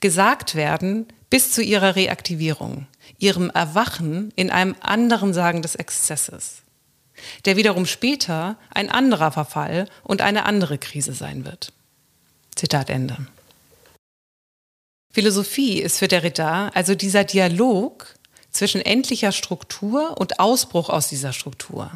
gesagt 0.01 0.55
werden 0.55 1.07
bis 1.31 1.53
zu 1.53 1.62
ihrer 1.62 1.96
Reaktivierung, 1.96 2.87
ihrem 3.18 3.51
Erwachen 3.51 4.33
in 4.37 4.51
einem 4.51 4.77
anderen 4.81 5.35
Sagen 5.35 5.62
des 5.62 5.75
Exzesses, 5.75 6.62
der 7.44 7.57
wiederum 7.57 7.87
später 7.87 8.57
ein 8.72 8.90
anderer 8.90 9.33
Verfall 9.33 9.88
und 10.03 10.20
eine 10.20 10.44
andere 10.44 10.79
Krise 10.79 11.12
sein 11.12 11.44
wird. 11.44 11.72
Zitat 12.55 12.90
Ende. 12.90 13.27
Philosophie 15.12 15.81
ist 15.81 15.99
für 15.99 16.09
Derrida 16.09 16.68
also 16.75 16.94
dieser 16.94 17.25
Dialog 17.25 18.15
zwischen 18.57 18.81
endlicher 18.81 19.33
Struktur 19.33 20.19
und 20.19 20.40
Ausbruch 20.40 20.88
aus 20.88 21.09
dieser 21.09 21.33
Struktur. 21.33 21.90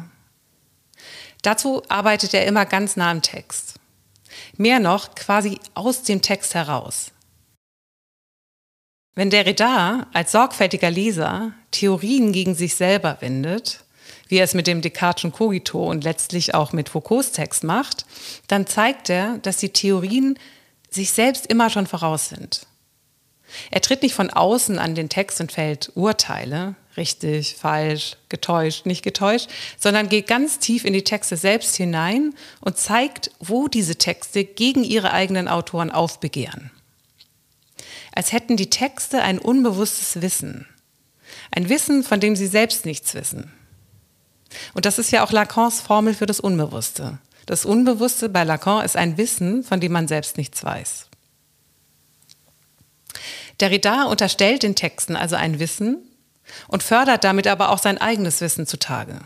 Dazu 1.41 1.81
arbeitet 1.89 2.33
er 2.33 2.45
immer 2.45 2.65
ganz 2.65 2.95
nah 2.95 3.11
am 3.11 3.21
Text. 3.21 3.75
Mehr 4.57 4.79
noch 4.79 5.15
quasi 5.15 5.59
aus 5.73 6.03
dem 6.03 6.21
Text 6.21 6.53
heraus. 6.53 7.11
Wenn 9.13 9.29
Derrida 9.29 10.07
als 10.13 10.31
sorgfältiger 10.31 10.89
Leser 10.89 11.53
Theorien 11.71 12.31
gegen 12.31 12.55
sich 12.55 12.75
selber 12.75 13.17
wendet, 13.19 13.83
wie 14.27 14.37
er 14.37 14.45
es 14.45 14.53
mit 14.53 14.67
dem 14.67 14.81
Descartes'schen 14.81 15.31
Cogito 15.31 15.85
und 15.89 16.05
letztlich 16.05 16.55
auch 16.55 16.71
mit 16.71 16.87
Foucaults 16.87 17.33
Text 17.33 17.63
macht, 17.65 18.05
dann 18.47 18.67
zeigt 18.67 19.09
er, 19.09 19.39
dass 19.39 19.57
die 19.57 19.73
Theorien 19.73 20.39
sich 20.89 21.11
selbst 21.11 21.47
immer 21.47 21.69
schon 21.69 21.87
voraus 21.87 22.29
sind. 22.29 22.65
Er 23.69 23.81
tritt 23.81 24.01
nicht 24.01 24.15
von 24.15 24.29
außen 24.29 24.79
an 24.79 24.95
den 24.95 25.09
Text 25.09 25.41
und 25.41 25.51
fällt 25.51 25.91
Urteile, 25.95 26.75
richtig, 26.97 27.55
falsch, 27.55 28.17
getäuscht, 28.29 28.85
nicht 28.85 29.03
getäuscht, 29.03 29.49
sondern 29.79 30.09
geht 30.09 30.27
ganz 30.27 30.59
tief 30.59 30.85
in 30.85 30.93
die 30.93 31.03
Texte 31.03 31.37
selbst 31.37 31.75
hinein 31.75 32.33
und 32.59 32.77
zeigt, 32.77 33.31
wo 33.39 33.67
diese 33.67 33.95
Texte 33.95 34.43
gegen 34.43 34.83
ihre 34.83 35.11
eigenen 35.11 35.47
Autoren 35.47 35.91
aufbegehren. 35.91 36.71
Als 38.13 38.31
hätten 38.31 38.57
die 38.57 38.69
Texte 38.69 39.21
ein 39.21 39.39
unbewusstes 39.39 40.21
Wissen, 40.21 40.67
ein 41.51 41.69
Wissen, 41.69 42.03
von 42.03 42.19
dem 42.19 42.35
sie 42.35 42.47
selbst 42.47 42.85
nichts 42.85 43.13
wissen. 43.13 43.51
Und 44.73 44.85
das 44.85 44.99
ist 44.99 45.11
ja 45.11 45.23
auch 45.23 45.31
Lacans 45.31 45.79
Formel 45.79 46.13
für 46.13 46.25
das 46.25 46.39
Unbewusste. 46.41 47.19
Das 47.45 47.65
Unbewusste 47.65 48.29
bei 48.29 48.43
Lacan 48.43 48.85
ist 48.85 48.95
ein 48.95 49.17
Wissen, 49.17 49.63
von 49.63 49.79
dem 49.79 49.91
man 49.91 50.07
selbst 50.07 50.37
nichts 50.37 50.63
weiß. 50.63 51.07
Derrida 53.61 54.03
unterstellt 54.03 54.63
den 54.63 54.75
Texten 54.75 55.15
also 55.15 55.35
ein 55.35 55.59
Wissen 55.59 55.97
und 56.67 56.83
fördert 56.83 57.23
damit 57.23 57.47
aber 57.47 57.69
auch 57.69 57.77
sein 57.77 57.99
eigenes 57.99 58.41
Wissen 58.41 58.65
zutage. 58.65 59.19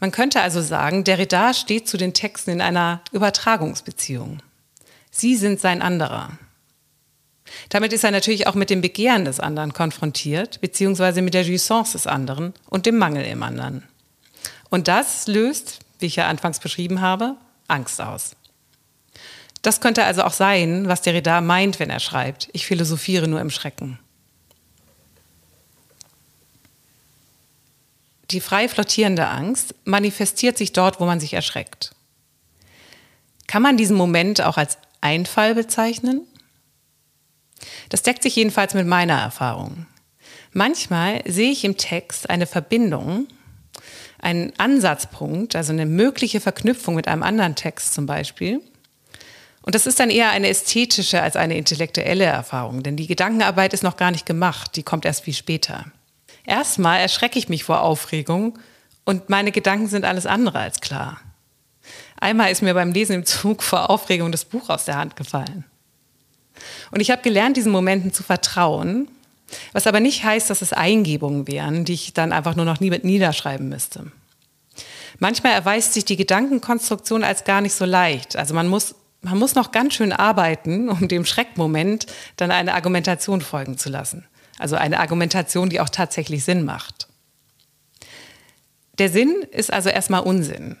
Man 0.00 0.10
könnte 0.10 0.40
also 0.40 0.60
sagen, 0.60 1.04
Derrida 1.04 1.54
steht 1.54 1.88
zu 1.88 1.96
den 1.96 2.12
Texten 2.12 2.50
in 2.50 2.60
einer 2.60 3.00
Übertragungsbeziehung. 3.12 4.40
Sie 5.10 5.36
sind 5.36 5.60
sein 5.60 5.80
anderer. 5.80 6.30
Damit 7.68 7.92
ist 7.92 8.04
er 8.04 8.10
natürlich 8.10 8.46
auch 8.46 8.54
mit 8.54 8.70
dem 8.70 8.80
Begehren 8.80 9.24
des 9.24 9.38
anderen 9.38 9.72
konfrontiert, 9.72 10.60
beziehungsweise 10.60 11.22
mit 11.22 11.34
der 11.34 11.42
Jouissance 11.42 11.92
des 11.92 12.06
anderen 12.06 12.52
und 12.68 12.86
dem 12.86 12.98
Mangel 12.98 13.24
im 13.24 13.42
anderen. 13.42 13.84
Und 14.70 14.88
das 14.88 15.28
löst, 15.28 15.80
wie 16.00 16.06
ich 16.06 16.16
ja 16.16 16.26
anfangs 16.26 16.58
beschrieben 16.58 17.00
habe, 17.00 17.36
Angst 17.68 18.00
aus. 18.00 18.32
Das 19.64 19.80
könnte 19.80 20.04
also 20.04 20.24
auch 20.24 20.34
sein, 20.34 20.88
was 20.88 21.00
Derrida 21.00 21.40
meint, 21.40 21.80
wenn 21.80 21.88
er 21.88 21.98
schreibt, 21.98 22.50
ich 22.52 22.66
philosophiere 22.66 23.28
nur 23.28 23.40
im 23.40 23.48
Schrecken. 23.48 23.98
Die 28.30 28.40
frei 28.40 28.68
flottierende 28.68 29.26
Angst 29.26 29.74
manifestiert 29.84 30.58
sich 30.58 30.74
dort, 30.74 31.00
wo 31.00 31.06
man 31.06 31.18
sich 31.18 31.32
erschreckt. 31.32 31.94
Kann 33.46 33.62
man 33.62 33.78
diesen 33.78 33.96
Moment 33.96 34.42
auch 34.42 34.58
als 34.58 34.76
Einfall 35.00 35.54
bezeichnen? 35.54 36.26
Das 37.88 38.02
deckt 38.02 38.22
sich 38.22 38.36
jedenfalls 38.36 38.74
mit 38.74 38.86
meiner 38.86 39.18
Erfahrung. 39.18 39.86
Manchmal 40.52 41.22
sehe 41.26 41.50
ich 41.50 41.64
im 41.64 41.78
Text 41.78 42.28
eine 42.28 42.46
Verbindung, 42.46 43.28
einen 44.18 44.52
Ansatzpunkt, 44.58 45.56
also 45.56 45.72
eine 45.72 45.86
mögliche 45.86 46.40
Verknüpfung 46.40 46.94
mit 46.96 47.08
einem 47.08 47.22
anderen 47.22 47.54
Text 47.54 47.94
zum 47.94 48.04
Beispiel, 48.04 48.60
und 49.64 49.74
das 49.74 49.86
ist 49.86 49.98
dann 49.98 50.10
eher 50.10 50.30
eine 50.30 50.48
ästhetische 50.48 51.22
als 51.22 51.36
eine 51.36 51.56
intellektuelle 51.56 52.24
Erfahrung, 52.24 52.82
denn 52.82 52.96
die 52.96 53.06
Gedankenarbeit 53.06 53.72
ist 53.72 53.82
noch 53.82 53.96
gar 53.96 54.10
nicht 54.10 54.26
gemacht, 54.26 54.76
die 54.76 54.82
kommt 54.82 55.06
erst 55.06 55.24
viel 55.24 55.34
später. 55.34 55.86
Erstmal 56.44 57.00
erschrecke 57.00 57.38
ich 57.38 57.48
mich 57.48 57.64
vor 57.64 57.80
Aufregung 57.80 58.58
und 59.04 59.30
meine 59.30 59.52
Gedanken 59.52 59.86
sind 59.88 60.04
alles 60.04 60.26
andere 60.26 60.58
als 60.58 60.80
klar. 60.80 61.20
Einmal 62.20 62.52
ist 62.52 62.62
mir 62.62 62.74
beim 62.74 62.92
Lesen 62.92 63.14
im 63.14 63.24
Zug 63.24 63.62
vor 63.62 63.88
Aufregung 63.88 64.30
das 64.32 64.44
Buch 64.44 64.68
aus 64.68 64.84
der 64.84 64.96
Hand 64.96 65.16
gefallen. 65.16 65.64
Und 66.90 67.00
ich 67.00 67.10
habe 67.10 67.22
gelernt, 67.22 67.56
diesen 67.56 67.72
Momenten 67.72 68.12
zu 68.12 68.22
vertrauen, 68.22 69.08
was 69.72 69.86
aber 69.86 70.00
nicht 70.00 70.24
heißt, 70.24 70.50
dass 70.50 70.62
es 70.62 70.72
Eingebungen 70.72 71.48
wären, 71.48 71.84
die 71.84 71.94
ich 71.94 72.12
dann 72.12 72.32
einfach 72.32 72.54
nur 72.54 72.64
noch 72.64 72.80
nie 72.80 72.90
mit 72.90 73.04
niederschreiben 73.04 73.68
müsste. 73.68 74.12
Manchmal 75.18 75.52
erweist 75.52 75.94
sich 75.94 76.04
die 76.04 76.16
Gedankenkonstruktion 76.16 77.24
als 77.24 77.44
gar 77.44 77.60
nicht 77.60 77.74
so 77.74 77.84
leicht. 77.84 78.36
Also 78.36 78.54
man 78.54 78.68
muss, 78.68 78.94
man 79.24 79.38
muss 79.38 79.54
noch 79.54 79.72
ganz 79.72 79.94
schön 79.94 80.12
arbeiten, 80.12 80.88
um 80.88 81.08
dem 81.08 81.24
Schreckmoment 81.24 82.06
dann 82.36 82.50
eine 82.50 82.74
Argumentation 82.74 83.40
folgen 83.40 83.78
zu 83.78 83.88
lassen. 83.88 84.26
Also 84.58 84.76
eine 84.76 85.00
Argumentation, 85.00 85.68
die 85.68 85.80
auch 85.80 85.88
tatsächlich 85.88 86.44
Sinn 86.44 86.64
macht. 86.64 87.08
Der 88.98 89.08
Sinn 89.08 89.44
ist 89.50 89.72
also 89.72 89.88
erstmal 89.88 90.22
Unsinn. 90.22 90.76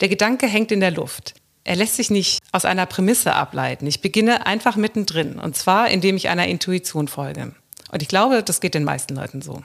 Der 0.00 0.08
Gedanke 0.08 0.46
hängt 0.46 0.72
in 0.72 0.80
der 0.80 0.92
Luft. 0.92 1.34
Er 1.64 1.76
lässt 1.76 1.96
sich 1.96 2.10
nicht 2.10 2.40
aus 2.52 2.64
einer 2.64 2.86
Prämisse 2.86 3.34
ableiten. 3.34 3.86
Ich 3.86 4.00
beginne 4.00 4.46
einfach 4.46 4.76
mittendrin. 4.76 5.38
Und 5.38 5.56
zwar, 5.56 5.90
indem 5.90 6.16
ich 6.16 6.28
einer 6.28 6.46
Intuition 6.46 7.08
folge. 7.08 7.54
Und 7.90 8.02
ich 8.02 8.08
glaube, 8.08 8.42
das 8.42 8.60
geht 8.60 8.74
den 8.74 8.84
meisten 8.84 9.14
Leuten 9.14 9.42
so. 9.42 9.62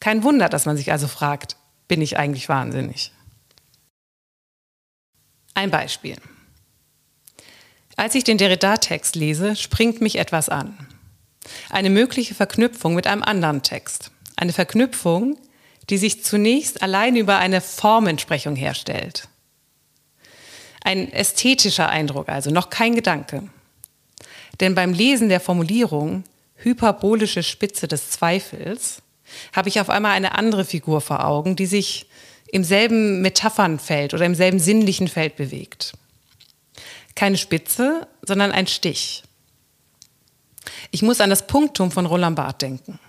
Kein 0.00 0.22
Wunder, 0.22 0.48
dass 0.48 0.66
man 0.66 0.76
sich 0.76 0.92
also 0.92 1.08
fragt, 1.08 1.56
bin 1.88 2.02
ich 2.02 2.18
eigentlich 2.18 2.48
wahnsinnig? 2.48 3.12
Ein 5.54 5.70
Beispiel. 5.70 6.16
Als 7.98 8.14
ich 8.14 8.22
den 8.22 8.38
Derrida-Text 8.38 9.16
lese, 9.16 9.56
springt 9.56 10.00
mich 10.00 10.18
etwas 10.20 10.48
an. 10.48 10.78
Eine 11.68 11.90
mögliche 11.90 12.32
Verknüpfung 12.32 12.94
mit 12.94 13.08
einem 13.08 13.24
anderen 13.24 13.62
Text. 13.62 14.12
Eine 14.36 14.52
Verknüpfung, 14.52 15.36
die 15.90 15.98
sich 15.98 16.22
zunächst 16.22 16.80
allein 16.80 17.16
über 17.16 17.38
eine 17.38 17.60
Formentsprechung 17.60 18.54
herstellt. 18.54 19.26
Ein 20.84 21.12
ästhetischer 21.12 21.88
Eindruck, 21.88 22.28
also 22.28 22.52
noch 22.52 22.70
kein 22.70 22.94
Gedanke. 22.94 23.48
Denn 24.60 24.76
beim 24.76 24.92
Lesen 24.92 25.28
der 25.28 25.40
Formulierung 25.40 26.22
hyperbolische 26.54 27.42
Spitze 27.42 27.88
des 27.88 28.10
Zweifels 28.10 29.02
habe 29.52 29.70
ich 29.70 29.80
auf 29.80 29.90
einmal 29.90 30.12
eine 30.12 30.38
andere 30.38 30.64
Figur 30.64 31.00
vor 31.00 31.24
Augen, 31.24 31.56
die 31.56 31.66
sich 31.66 32.06
im 32.52 32.62
selben 32.62 33.22
Metaphernfeld 33.22 34.14
oder 34.14 34.24
im 34.24 34.36
selben 34.36 34.60
sinnlichen 34.60 35.08
Feld 35.08 35.34
bewegt. 35.34 35.94
Keine 37.18 37.36
Spitze, 37.36 38.06
sondern 38.22 38.52
ein 38.52 38.68
Stich. 38.68 39.24
Ich 40.92 41.02
muss 41.02 41.20
an 41.20 41.30
das 41.30 41.48
Punktum 41.48 41.90
von 41.90 42.06
Roland 42.06 42.36
Barth 42.36 42.62
denken. 42.62 43.00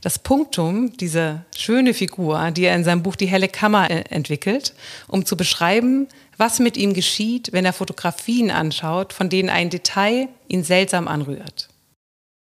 Das 0.00 0.18
Punktum, 0.18 0.96
diese 0.96 1.44
schöne 1.56 1.94
Figur, 1.94 2.50
die 2.50 2.64
er 2.64 2.74
in 2.74 2.82
seinem 2.82 3.04
Buch 3.04 3.14
Die 3.14 3.28
helle 3.28 3.46
Kammer 3.46 3.88
äh, 3.88 4.00
entwickelt, 4.10 4.74
um 5.06 5.24
zu 5.24 5.36
beschreiben, 5.36 6.08
was 6.38 6.58
mit 6.58 6.76
ihm 6.76 6.92
geschieht, 6.92 7.52
wenn 7.52 7.64
er 7.64 7.72
Fotografien 7.72 8.50
anschaut, 8.50 9.12
von 9.12 9.28
denen 9.28 9.48
ein 9.48 9.70
Detail 9.70 10.28
ihn 10.48 10.64
seltsam 10.64 11.06
anrührt. 11.06 11.68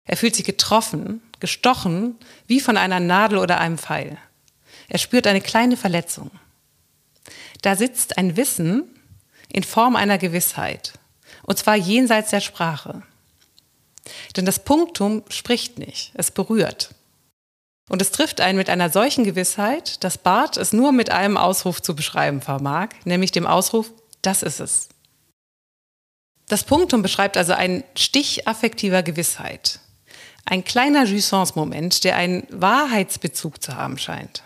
Er 0.09 0.17
fühlt 0.17 0.35
sich 0.35 0.47
getroffen, 0.47 1.21
gestochen, 1.39 2.17
wie 2.47 2.61
von 2.61 2.79
einer 2.79 2.99
Nadel 2.99 3.37
oder 3.37 3.61
einem 3.61 3.77
Pfeil. 3.77 4.17
Er 4.89 4.99
spürt 4.99 5.27
eine 5.27 5.43
kleine 5.43 5.77
Verletzung. 5.77 6.31
Da 7.61 7.77
sitzt 7.77 8.17
ein 8.17 8.39
Wissen 8.39 8.97
in 9.53 9.63
Form 9.63 9.97
einer 9.97 10.19
Gewissheit, 10.19 10.93
und 11.43 11.59
zwar 11.59 11.77
jenseits 11.77 12.31
der 12.31 12.41
Sprache. 12.41 13.03
Denn 14.37 14.47
das 14.47 14.65
Punktum 14.65 15.23
spricht 15.29 15.79
nicht, 15.79 16.13
es 16.15 16.31
berührt. 16.31 16.95
Und 17.89 18.01
es 18.01 18.13
trifft 18.13 18.41
einen 18.41 18.57
mit 18.57 18.71
einer 18.71 18.89
solchen 18.89 19.25
Gewissheit, 19.25 20.03
dass 20.05 20.17
Barth 20.17 20.57
es 20.57 20.73
nur 20.73 20.93
mit 20.93 21.11
einem 21.11 21.37
Ausruf 21.37 21.83
zu 21.83 21.97
beschreiben 21.97 22.41
vermag, 22.41 22.91
nämlich 23.05 23.33
dem 23.33 23.47
Ausruf, 23.47 23.91
das 24.23 24.43
ist 24.43 24.61
es. 24.61 24.89
Das 26.47 26.65
Punktum 26.65 27.03
beschreibt 27.03 27.37
also 27.37 27.53
einen 27.53 27.85
Stich 27.97 28.47
affektiver 28.47 29.03
Gewissheit. 29.03 29.81
Ein 30.45 30.65
kleiner 30.65 31.05
Jouissance-Moment, 31.05 32.05
der 32.05 32.17
einen 32.17 32.47
Wahrheitsbezug 32.51 33.63
zu 33.63 33.77
haben 33.77 33.99
scheint. 33.99 34.43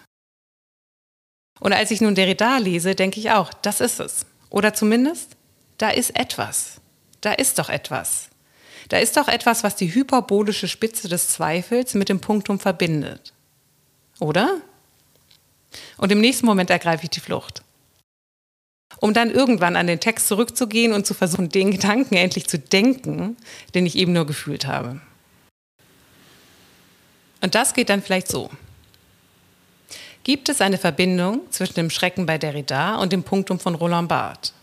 Und 1.61 1.72
als 1.72 1.90
ich 1.90 2.00
nun 2.00 2.14
Derrida 2.14 2.59
lese, 2.59 2.94
denke 2.94 3.20
ich 3.20 3.30
auch, 3.30 3.52
das 3.55 3.80
ist 3.80 4.00
es. 4.00 4.26
Oder 4.55 4.72
zumindest, 4.72 5.36
da 5.78 5.90
ist 5.90 6.14
etwas. 6.16 6.80
Da 7.20 7.32
ist 7.32 7.59
doch 7.59 7.68
etwas. 7.68 8.28
Da 8.88 8.98
ist 8.98 9.16
doch 9.16 9.26
etwas, 9.26 9.64
was 9.64 9.74
die 9.74 9.92
hyperbolische 9.92 10.68
Spitze 10.68 11.09
des 11.09 11.26
Zweifels 11.26 11.94
mit 11.94 12.09
dem 12.09 12.20
Punktum 12.20 12.61
verbindet. 12.61 13.32
Oder? 14.20 14.61
Und 15.96 16.12
im 16.12 16.20
nächsten 16.20 16.46
Moment 16.46 16.70
ergreife 16.70 17.02
ich 17.02 17.11
die 17.11 17.18
Flucht. 17.18 17.64
Um 19.00 19.12
dann 19.12 19.32
irgendwann 19.32 19.74
an 19.74 19.88
den 19.88 19.98
Text 19.98 20.28
zurückzugehen 20.28 20.92
und 20.92 21.05
zu 21.05 21.14
versuchen, 21.14 21.48
den 21.48 21.72
Gedanken 21.72 22.14
endlich 22.14 22.46
zu 22.46 22.61
denken, 22.61 23.36
den 23.74 23.86
ich 23.86 23.96
eben 23.96 24.12
nur 24.12 24.24
gefühlt 24.24 24.68
habe. 24.68 25.00
Und 27.40 27.57
das 27.57 27.74
geht 27.74 27.88
dann 27.88 28.02
vielleicht 28.02 28.28
so. 28.28 28.50
Gibt 30.25 30.49
es 30.49 30.62
eine 30.62 30.79
Verbindung 30.79 31.43
zwischen 31.51 31.75
dem 31.75 31.91
Schrecken 31.91 32.25
bei 32.25 32.39
Derrida 32.39 32.97
und 32.97 33.12
dem 33.12 33.22
Punktum 33.22 33.61
von 33.61 33.75
Roland 33.75 34.09
Barthes? 34.09 34.55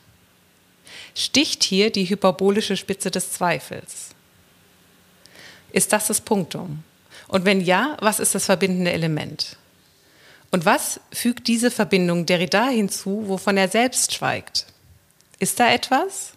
Sticht 1.14 1.64
hier 1.64 1.92
die 1.92 2.10
hyperbolische 2.10 2.76
Spitze 2.76 3.12
des 3.12 3.32
Zweifels? 3.32 4.10
Ist 5.72 5.94
das 5.94 6.08
das 6.08 6.20
Punktum? 6.22 6.84
Und 7.28 7.46
wenn 7.46 7.62
ja, 7.62 7.96
was 8.02 8.20
ist 8.20 8.34
das 8.34 8.46
verbindende 8.46 8.92
Element? 8.92 9.58
Und 10.50 10.66
was 10.66 11.00
fügt 11.14 11.48
diese 11.48 11.70
Verbindung 11.70 12.26
Derrida 12.26 12.68
hinzu, 12.68 13.28
wovon 13.28 13.56
er 13.56 13.70
selbst 13.70 14.14
schweigt? 14.14 14.66
Ist 15.40 15.60
da 15.60 15.72
etwas? 15.72 16.34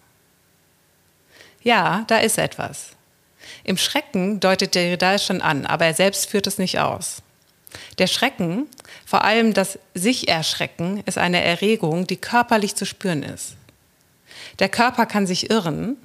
Ja, 1.63 2.05
da 2.07 2.19
ist 2.19 2.37
etwas. 2.37 2.91
Im 3.63 3.77
Schrecken 3.77 4.39
deutet 4.39 4.75
Derrida 4.75 5.15
es 5.15 5.25
schon 5.25 5.41
an, 5.41 5.65
aber 5.65 5.85
er 5.85 5.93
selbst 5.95 6.29
führt 6.29 6.47
es 6.47 6.59
nicht 6.59 6.79
aus. 6.79 7.23
Der 7.97 8.07
Schrecken, 8.07 8.67
vor 9.05 9.23
allem 9.23 9.53
das 9.53 9.79
Sich-Erschrecken, 9.93 11.03
ist 11.05 11.17
eine 11.17 11.41
Erregung, 11.41 12.07
die 12.07 12.17
körperlich 12.17 12.75
zu 12.75 12.85
spüren 12.85 13.23
ist. 13.23 13.55
Der 14.59 14.69
Körper 14.69 15.05
kann 15.05 15.27
sich 15.27 15.49
irren, 15.49 15.97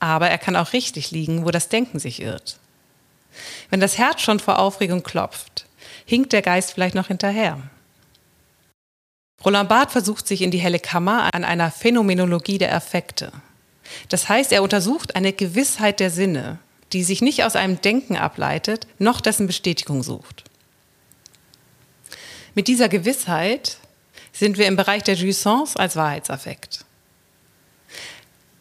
aber 0.00 0.28
er 0.28 0.38
kann 0.38 0.56
auch 0.56 0.72
richtig 0.72 1.10
liegen, 1.10 1.44
wo 1.44 1.50
das 1.50 1.68
Denken 1.68 1.98
sich 1.98 2.20
irrt. 2.20 2.58
Wenn 3.70 3.80
das 3.80 3.98
Herz 3.98 4.20
schon 4.20 4.40
vor 4.40 4.58
Aufregung 4.58 5.02
klopft, 5.02 5.66
hinkt 6.04 6.32
der 6.32 6.42
Geist 6.42 6.72
vielleicht 6.72 6.94
noch 6.94 7.08
hinterher. 7.08 7.58
Roland 9.44 9.68
Barth 9.68 9.90
versucht 9.90 10.28
sich 10.28 10.42
in 10.42 10.50
die 10.50 10.58
helle 10.58 10.78
Kammer 10.78 11.34
an 11.34 11.44
einer 11.44 11.70
Phänomenologie 11.70 12.58
der 12.58 12.74
Affekte. 12.74 13.32
Das 14.08 14.28
heißt, 14.28 14.52
er 14.52 14.62
untersucht 14.62 15.16
eine 15.16 15.32
Gewissheit 15.32 16.00
der 16.00 16.10
Sinne, 16.10 16.58
die 16.92 17.02
sich 17.02 17.22
nicht 17.22 17.44
aus 17.44 17.56
einem 17.56 17.80
Denken 17.80 18.16
ableitet, 18.16 18.86
noch 18.98 19.20
dessen 19.20 19.46
Bestätigung 19.46 20.02
sucht. 20.02 20.41
Mit 22.54 22.68
dieser 22.68 22.88
Gewissheit 22.88 23.78
sind 24.32 24.58
wir 24.58 24.66
im 24.66 24.76
Bereich 24.76 25.02
der 25.02 25.14
Jouissance 25.14 25.78
als 25.78 25.96
Wahrheitsaffekt. 25.96 26.84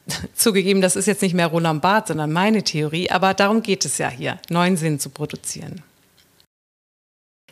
Zugegeben, 0.36 0.82
das 0.82 0.96
ist 0.96 1.06
jetzt 1.06 1.22
nicht 1.22 1.34
mehr 1.34 1.48
Roland 1.48 1.82
Barth, 1.82 2.08
sondern 2.08 2.32
meine 2.32 2.64
Theorie, 2.64 3.10
aber 3.10 3.34
darum 3.34 3.62
geht 3.62 3.86
es 3.86 3.98
ja 3.98 4.10
hier, 4.10 4.40
neuen 4.50 4.78
Sinn 4.78 5.00
zu 5.00 5.10
produzieren. 5.10 5.84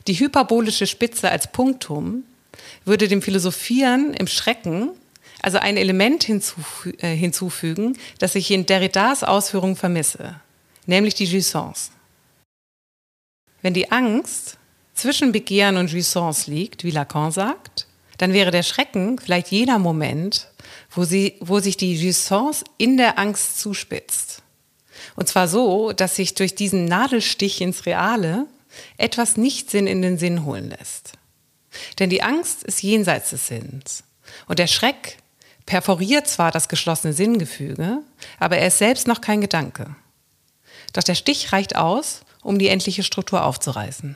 Die 0.07 0.19
hyperbolische 0.19 0.87
Spitze 0.87 1.29
als 1.29 1.51
Punktum 1.51 2.23
würde 2.83 3.07
dem 3.07 3.21
Philosophieren 3.21 4.13
im 4.13 4.27
Schrecken 4.27 4.91
also 5.41 5.57
ein 5.57 5.77
Element 5.77 6.23
hinzufü 6.23 6.91
äh, 6.99 7.15
hinzufügen, 7.15 7.97
das 8.19 8.35
ich 8.35 8.51
in 8.51 8.65
Derridas 8.65 9.23
Ausführungen 9.23 9.75
vermisse, 9.75 10.35
nämlich 10.85 11.15
die 11.15 11.25
Jouissance. 11.25 11.91
Wenn 13.61 13.73
die 13.73 13.91
Angst 13.91 14.57
zwischen 14.99 15.31
Begehren 15.31 15.77
und 15.77 15.91
Jouissance 15.91 16.49
liegt, 16.49 16.83
wie 16.83 16.91
Lacan 16.91 17.31
sagt, 17.31 17.87
dann 18.17 18.33
wäre 18.33 18.51
der 18.51 18.63
Schrecken 18.63 19.17
vielleicht 19.17 19.47
jener 19.47 19.79
Moment, 19.79 20.47
wo, 20.91 21.03
sie, 21.03 21.35
wo 21.39 21.59
sich 21.59 21.77
die 21.77 21.95
Jouissance 21.95 22.65
in 22.77 22.97
der 22.97 23.17
Angst 23.17 23.59
zuspitzt. 23.59 24.41
Und 25.15 25.27
zwar 25.27 25.47
so, 25.47 25.93
dass 25.93 26.15
sich 26.15 26.35
durch 26.35 26.55
diesen 26.55 26.85
Nadelstich 26.85 27.61
ins 27.61 27.85
Reale 27.85 28.45
etwas 28.97 29.37
Nichtsinn 29.37 29.87
in 29.87 30.01
den 30.01 30.17
Sinn 30.17 30.45
holen 30.45 30.69
lässt. 30.69 31.13
Denn 31.99 32.09
die 32.09 32.23
Angst 32.23 32.63
ist 32.63 32.83
jenseits 32.83 33.29
des 33.29 33.47
Sinns. 33.47 34.03
Und 34.47 34.59
der 34.59 34.67
Schreck 34.67 35.17
perforiert 35.65 36.27
zwar 36.27 36.51
das 36.51 36.67
geschlossene 36.67 37.13
Sinngefüge, 37.13 37.99
aber 38.39 38.57
er 38.57 38.67
ist 38.67 38.79
selbst 38.79 39.07
noch 39.07 39.21
kein 39.21 39.41
Gedanke. 39.41 39.95
Doch 40.93 41.03
der 41.03 41.15
Stich 41.15 41.53
reicht 41.53 41.75
aus, 41.75 42.21
um 42.41 42.59
die 42.59 42.67
endliche 42.67 43.03
Struktur 43.03 43.45
aufzureißen. 43.45 44.15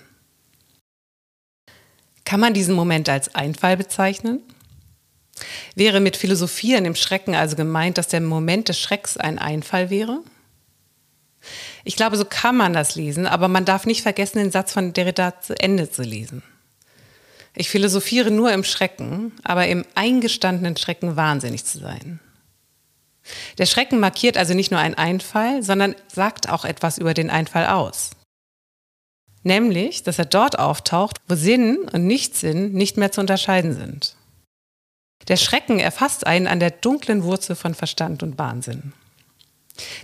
Kann 2.26 2.40
man 2.40 2.54
diesen 2.54 2.76
Moment 2.76 3.10
als 3.10 3.34
Einfall 3.36 3.78
bezeichnen? 3.78 4.42
Wäre 5.76 6.00
mit 6.00 6.16
Philosophieren 6.16 6.86
im 6.86 6.96
Schrecken 6.96 7.36
also 7.36 7.56
gemeint, 7.56 7.98
dass 7.98 8.08
der 8.08 8.22
Moment 8.22 8.70
des 8.70 8.80
Schrecks 8.80 9.18
ein 9.18 9.40
Einfall 9.40 9.90
wäre? 9.90 10.22
Ich 11.84 11.96
glaube, 11.96 12.16
so 12.16 12.26
kann 12.26 12.56
man 12.56 12.74
das 12.74 12.96
lesen, 12.96 13.28
aber 13.28 13.48
man 13.48 13.66
darf 13.66 13.86
nicht 13.86 14.02
vergessen, 14.02 14.38
den 14.38 14.52
Satz 14.52 14.72
von 14.72 14.94
Derrida 14.94 15.42
zu 15.42 15.60
Ende 15.60 15.90
zu 15.90 16.04
lesen. 16.04 16.44
Ich 17.56 17.70
philosophiere 17.70 18.32
nur 18.32 18.52
im 18.52 18.64
Schrecken, 18.64 19.34
aber 19.44 19.68
im 19.68 19.86
eingestandenen 19.94 20.78
Schrecken 20.78 21.16
wahnsinnig 21.16 21.66
zu 21.66 21.80
sein. 21.80 22.20
Der 23.58 23.66
Schrecken 23.66 24.00
markiert 24.00 24.38
also 24.38 24.54
nicht 24.54 24.72
nur 24.72 24.80
einen 24.80 24.96
Einfall, 24.96 25.64
sondern 25.64 25.96
sagt 26.08 26.50
auch 26.50 26.66
etwas 26.66 26.98
über 26.98 27.14
den 27.14 27.30
Einfall 27.30 27.68
aus. 27.68 28.12
Nämlich, 29.44 30.04
dass 30.04 30.20
er 30.20 30.26
dort 30.26 30.58
auftaucht, 30.58 31.18
wo 31.28 31.36
Sinn 31.36 31.80
und 31.92 32.08
Nichtsinn 32.08 32.72
nicht 32.72 32.98
mehr 32.98 33.12
zu 33.12 33.22
unterscheiden 33.22 33.74
sind. 33.74 34.16
Der 35.28 35.38
Schrecken 35.38 35.80
erfasst 35.80 36.26
einen 36.26 36.48
an 36.48 36.60
der 36.60 36.72
dunklen 36.72 37.24
Wurzel 37.24 37.56
von 37.56 37.76
Verstand 37.76 38.24
und 38.24 38.38
Wahnsinn. 38.38 38.94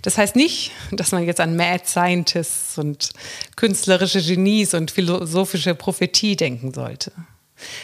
Das 0.02 0.18
heißt 0.18 0.36
nicht, 0.36 0.72
dass 0.90 1.12
man 1.12 1.24
jetzt 1.24 1.40
an 1.40 1.56
Mad 1.56 1.84
Scientists 1.86 2.76
und 2.78 3.10
künstlerische 3.56 4.22
Genies 4.22 4.74
und 4.74 4.90
philosophische 4.90 5.74
Prophetie 5.74 6.36
denken 6.36 6.74
sollte, 6.74 7.12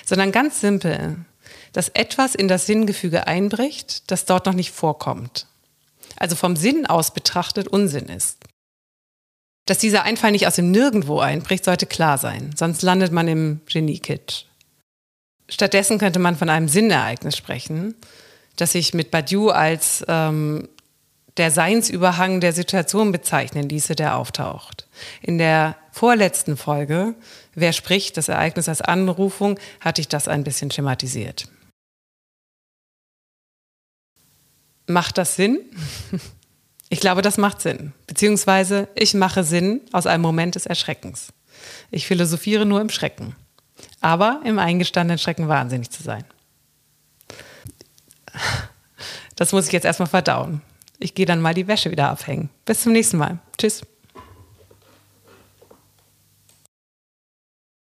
sondern 0.05 0.33
ganz 0.33 0.61
simpel, 0.61 1.17
dass 1.73 1.91
etwas 1.91 2.35
in 2.35 2.49
das 2.49 2.67
Sinngefüge 2.67 3.27
einbricht, 3.27 4.11
das 4.11 4.25
dort 4.25 4.47
noch 4.47 4.55
nicht 4.55 4.73
vorkommt. 4.73 5.47
Also 6.17 6.35
vom 6.35 6.57
Sinn 6.57 6.87
aus 6.87 7.13
betrachtet 7.13 7.69
Unsinn 7.69 8.07
ist. 8.07 8.39
Dass 9.67 9.79
dieser 9.79 10.05
Einfall 10.05 10.31
nicht 10.31 10.47
aus 10.47 10.55
dem 10.55 10.71
Nirgendwo 10.71 11.19
einbricht, 11.19 11.65
sollte 11.65 11.87
klar 11.87 12.19
sein, 12.19 12.55
sonst 12.57 12.83
landet 12.83 13.13
man 13.13 13.27
im 13.27 13.61
Genie-Kitsch. 13.67 14.45
Stattdessen 15.49 15.99
könnte 15.99 16.21
man 16.21 16.37
von 16.37 16.49
einem 16.49 16.69
Sinnereignis 16.69 17.37
sprechen, 17.37 17.95
das 18.57 18.73
sich 18.73 18.95
mit 18.95 19.11
Badiou 19.11 19.51
als 19.51 20.05
ähm, 20.09 20.69
der 21.37 21.51
Seinsüberhang 21.51 22.41
der 22.41 22.53
Situation 22.53 23.13
bezeichnen 23.13 23.69
ließe, 23.69 23.95
der 23.95 24.17
auftaucht. 24.17 24.89
In 25.21 25.39
der 25.39 25.77
vorletzten 25.93 26.57
Folge, 26.57 27.15
wer 27.55 27.73
spricht, 27.73 28.17
das 28.17 28.29
Ereignis 28.29 28.69
als 28.69 28.81
Anrufung, 28.81 29.59
hatte 29.81 30.01
ich 30.01 30.09
das 30.09 30.29
ein 30.29 30.45
bisschen 30.45 30.71
schematisiert. 30.71 31.49
Macht 34.87 35.19
das 35.19 35.35
Sinn? 35.35 35.59
Ich 36.89 37.01
glaube, 37.01 37.23
das 37.23 37.37
macht 37.37 37.61
Sinn. 37.61 37.93
Beziehungsweise 38.07 38.89
ich 38.95 39.15
mache 39.15 39.45
Sinn 39.45 39.81
aus 39.93 40.07
einem 40.07 40.23
Moment 40.23 40.55
des 40.55 40.67
Erschreckens. 40.67 41.33
Ich 41.91 42.07
philosophiere 42.07 42.67
nur 42.67 42.81
im 42.81 42.91
Schrecken. 42.91 43.35
Aber 44.01 44.41
im 44.45 44.59
eingestandenen 44.59 45.19
Schrecken 45.19 45.49
wahnsinnig 45.49 45.91
zu 45.91 46.03
sein. 46.03 46.25
Das 49.35 49.53
muss 49.53 49.67
ich 49.67 49.73
jetzt 49.73 49.85
erstmal 49.85 50.09
verdauen. 50.09 50.63
Ich 50.99 51.15
gehe 51.15 51.27
dann 51.27 51.41
mal 51.41 51.55
die 51.55 51.69
Wäsche 51.69 51.91
wieder 51.91 52.13
aufhängen. 52.13 52.49
Bis 52.65 52.83
zum 52.83 52.93
nächsten 52.93 53.19
Mal. 53.19 53.39
Tschüss. 53.59 53.83